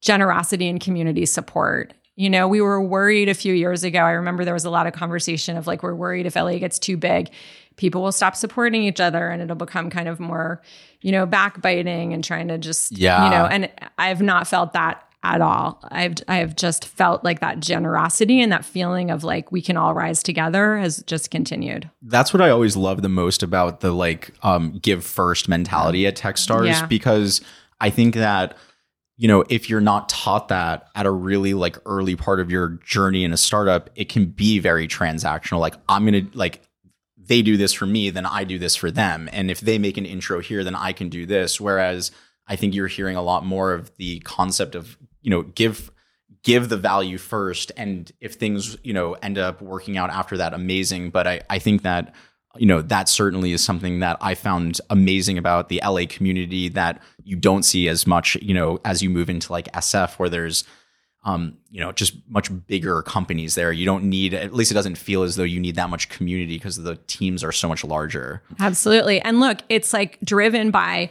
generosity 0.00 0.68
and 0.68 0.80
community 0.80 1.26
support. 1.26 1.94
You 2.14 2.30
know, 2.30 2.46
we 2.46 2.60
were 2.60 2.80
worried 2.80 3.28
a 3.28 3.34
few 3.34 3.54
years 3.54 3.82
ago. 3.82 3.98
I 3.98 4.12
remember 4.12 4.44
there 4.44 4.54
was 4.54 4.64
a 4.64 4.70
lot 4.70 4.86
of 4.86 4.92
conversation 4.92 5.56
of 5.56 5.66
like, 5.66 5.82
we're 5.82 5.94
worried 5.94 6.26
if 6.26 6.36
LA 6.36 6.58
gets 6.58 6.78
too 6.78 6.96
big, 6.96 7.30
people 7.80 8.02
will 8.02 8.12
stop 8.12 8.36
supporting 8.36 8.82
each 8.84 9.00
other 9.00 9.28
and 9.28 9.40
it'll 9.40 9.56
become 9.56 9.88
kind 9.88 10.06
of 10.06 10.20
more, 10.20 10.60
you 11.00 11.10
know, 11.10 11.24
backbiting 11.24 12.12
and 12.12 12.22
trying 12.22 12.46
to 12.48 12.58
just, 12.58 12.92
Yeah. 12.92 13.24
you 13.24 13.30
know, 13.30 13.46
and 13.46 13.70
I've 13.96 14.20
not 14.20 14.46
felt 14.46 14.74
that 14.74 15.02
at 15.22 15.40
all. 15.40 15.78
I've 15.90 16.14
I've 16.28 16.54
just 16.56 16.84
felt 16.86 17.24
like 17.24 17.40
that 17.40 17.60
generosity 17.60 18.40
and 18.40 18.52
that 18.52 18.64
feeling 18.66 19.10
of 19.10 19.24
like 19.24 19.50
we 19.50 19.62
can 19.62 19.76
all 19.78 19.94
rise 19.94 20.22
together 20.22 20.78
has 20.78 21.02
just 21.06 21.30
continued. 21.30 21.90
That's 22.02 22.32
what 22.34 22.40
I 22.42 22.50
always 22.50 22.76
love 22.76 23.00
the 23.02 23.08
most 23.08 23.42
about 23.42 23.80
the 23.80 23.92
like 23.92 24.30
um 24.42 24.78
give 24.82 25.02
first 25.04 25.48
mentality 25.48 26.06
at 26.06 26.16
Techstars 26.16 26.66
Yeah. 26.66 26.86
because 26.86 27.40
I 27.80 27.88
think 27.90 28.14
that 28.14 28.56
you 29.16 29.28
know, 29.28 29.44
if 29.50 29.68
you're 29.68 29.82
not 29.82 30.08
taught 30.08 30.48
that 30.48 30.88
at 30.94 31.04
a 31.04 31.10
really 31.10 31.52
like 31.52 31.76
early 31.84 32.16
part 32.16 32.40
of 32.40 32.50
your 32.50 32.78
journey 32.86 33.22
in 33.22 33.34
a 33.34 33.36
startup, 33.36 33.90
it 33.94 34.08
can 34.08 34.24
be 34.24 34.58
very 34.58 34.88
transactional. 34.88 35.60
Like 35.60 35.74
I'm 35.90 36.06
going 36.06 36.30
to 36.30 36.38
like 36.38 36.62
they 37.30 37.42
do 37.42 37.56
this 37.56 37.72
for 37.72 37.86
me, 37.86 38.10
then 38.10 38.26
I 38.26 38.42
do 38.42 38.58
this 38.58 38.74
for 38.74 38.90
them. 38.90 39.28
And 39.32 39.52
if 39.52 39.60
they 39.60 39.78
make 39.78 39.96
an 39.96 40.04
intro 40.04 40.40
here, 40.40 40.64
then 40.64 40.74
I 40.74 40.92
can 40.92 41.08
do 41.08 41.26
this. 41.26 41.60
Whereas 41.60 42.10
I 42.48 42.56
think 42.56 42.74
you're 42.74 42.88
hearing 42.88 43.14
a 43.14 43.22
lot 43.22 43.46
more 43.46 43.72
of 43.72 43.96
the 43.98 44.18
concept 44.20 44.74
of, 44.74 44.98
you 45.22 45.30
know, 45.30 45.42
give 45.42 45.92
give 46.42 46.68
the 46.68 46.76
value 46.76 47.18
first. 47.18 47.70
And 47.76 48.10
if 48.20 48.34
things, 48.34 48.76
you 48.82 48.92
know, 48.92 49.12
end 49.14 49.38
up 49.38 49.62
working 49.62 49.96
out 49.96 50.10
after 50.10 50.38
that, 50.38 50.54
amazing. 50.54 51.10
But 51.10 51.28
I, 51.28 51.42
I 51.48 51.60
think 51.60 51.82
that, 51.82 52.16
you 52.56 52.66
know, 52.66 52.82
that 52.82 53.08
certainly 53.08 53.52
is 53.52 53.62
something 53.62 54.00
that 54.00 54.16
I 54.20 54.34
found 54.34 54.80
amazing 54.90 55.38
about 55.38 55.68
the 55.68 55.80
LA 55.84 56.06
community 56.08 56.68
that 56.70 57.00
you 57.22 57.36
don't 57.36 57.62
see 57.62 57.88
as 57.88 58.08
much, 58.08 58.36
you 58.42 58.54
know, 58.54 58.80
as 58.84 59.02
you 59.02 59.10
move 59.10 59.30
into 59.30 59.52
like 59.52 59.70
SF 59.72 60.18
where 60.18 60.28
there's 60.28 60.64
um, 61.24 61.58
you 61.70 61.80
know, 61.80 61.92
just 61.92 62.14
much 62.28 62.50
bigger 62.66 63.02
companies 63.02 63.54
there. 63.54 63.72
You 63.72 63.84
don't 63.84 64.04
need, 64.04 64.32
at 64.32 64.54
least 64.54 64.70
it 64.70 64.74
doesn't 64.74 64.96
feel 64.96 65.22
as 65.22 65.36
though 65.36 65.42
you 65.42 65.60
need 65.60 65.76
that 65.76 65.90
much 65.90 66.08
community 66.08 66.56
because 66.56 66.76
the 66.76 66.96
teams 67.06 67.44
are 67.44 67.52
so 67.52 67.68
much 67.68 67.84
larger. 67.84 68.42
Absolutely. 68.58 69.20
And 69.20 69.40
look, 69.40 69.58
it's 69.68 69.92
like 69.92 70.18
driven 70.24 70.70
by 70.70 71.10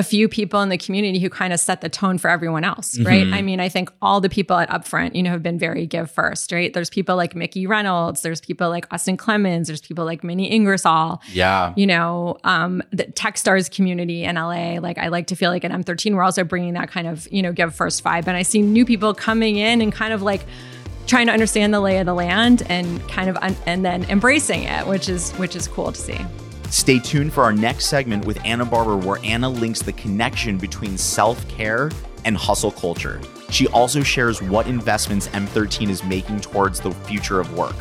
a 0.00 0.02
few 0.02 0.28
people 0.28 0.62
in 0.62 0.70
the 0.70 0.78
community 0.78 1.18
who 1.18 1.28
kind 1.28 1.52
of 1.52 1.60
set 1.60 1.82
the 1.82 1.88
tone 1.90 2.16
for 2.16 2.30
everyone 2.30 2.64
else, 2.64 2.98
right? 3.00 3.26
I 3.26 3.42
mean, 3.42 3.60
I 3.60 3.68
think 3.68 3.92
all 4.00 4.18
the 4.22 4.30
people 4.30 4.56
at 4.56 4.70
Upfront, 4.70 5.14
you 5.14 5.22
know, 5.22 5.30
have 5.30 5.42
been 5.42 5.58
very 5.58 5.84
give 5.84 6.10
first, 6.10 6.50
right? 6.52 6.72
There's 6.72 6.88
people 6.88 7.16
like 7.16 7.34
Mickey 7.34 7.66
Reynolds, 7.66 8.22
there's 8.22 8.40
people 8.40 8.70
like 8.70 8.86
Austin 8.92 9.18
Clements, 9.18 9.68
there's 9.68 9.82
people 9.82 10.06
like 10.06 10.24
Minnie 10.24 10.50
Ingersoll, 10.50 11.20
Yeah. 11.32 11.74
you 11.76 11.86
know, 11.86 12.38
um, 12.44 12.82
the 12.92 13.04
Techstars 13.04 13.70
community 13.70 14.24
in 14.24 14.36
LA. 14.36 14.78
Like 14.80 14.96
I 14.96 15.08
like 15.08 15.26
to 15.26 15.36
feel 15.36 15.50
like 15.50 15.64
at 15.64 15.70
M13, 15.70 16.14
we're 16.14 16.22
also 16.22 16.44
bringing 16.44 16.72
that 16.74 16.90
kind 16.90 17.06
of, 17.06 17.28
you 17.30 17.42
know, 17.42 17.52
give 17.52 17.74
first 17.74 18.02
vibe. 18.02 18.26
And 18.26 18.36
I 18.38 18.42
see 18.42 18.62
new 18.62 18.86
people 18.86 19.12
coming 19.12 19.56
in 19.56 19.82
and 19.82 19.92
kind 19.92 20.14
of 20.14 20.22
like 20.22 20.40
trying 21.06 21.26
to 21.26 21.32
understand 21.32 21.74
the 21.74 21.80
lay 21.80 21.98
of 21.98 22.06
the 22.06 22.14
land 22.14 22.62
and 22.70 23.06
kind 23.08 23.28
of, 23.28 23.36
un- 23.38 23.56
and 23.66 23.84
then 23.84 24.04
embracing 24.04 24.62
it, 24.62 24.86
which 24.86 25.08
is, 25.10 25.32
which 25.32 25.54
is 25.54 25.68
cool 25.68 25.92
to 25.92 26.00
see. 26.00 26.18
Stay 26.70 27.00
tuned 27.00 27.32
for 27.32 27.42
our 27.42 27.52
next 27.52 27.86
segment 27.86 28.24
with 28.24 28.38
Anna 28.44 28.64
Barber, 28.64 28.96
where 28.96 29.18
Anna 29.24 29.48
links 29.48 29.82
the 29.82 29.92
connection 29.92 30.56
between 30.56 30.96
self 30.96 31.46
care 31.48 31.90
and 32.24 32.36
hustle 32.36 32.70
culture. 32.70 33.20
She 33.50 33.66
also 33.68 34.04
shares 34.04 34.40
what 34.40 34.68
investments 34.68 35.26
M13 35.28 35.88
is 35.88 36.04
making 36.04 36.40
towards 36.40 36.78
the 36.78 36.92
future 36.92 37.40
of 37.40 37.52
work. 37.54 37.74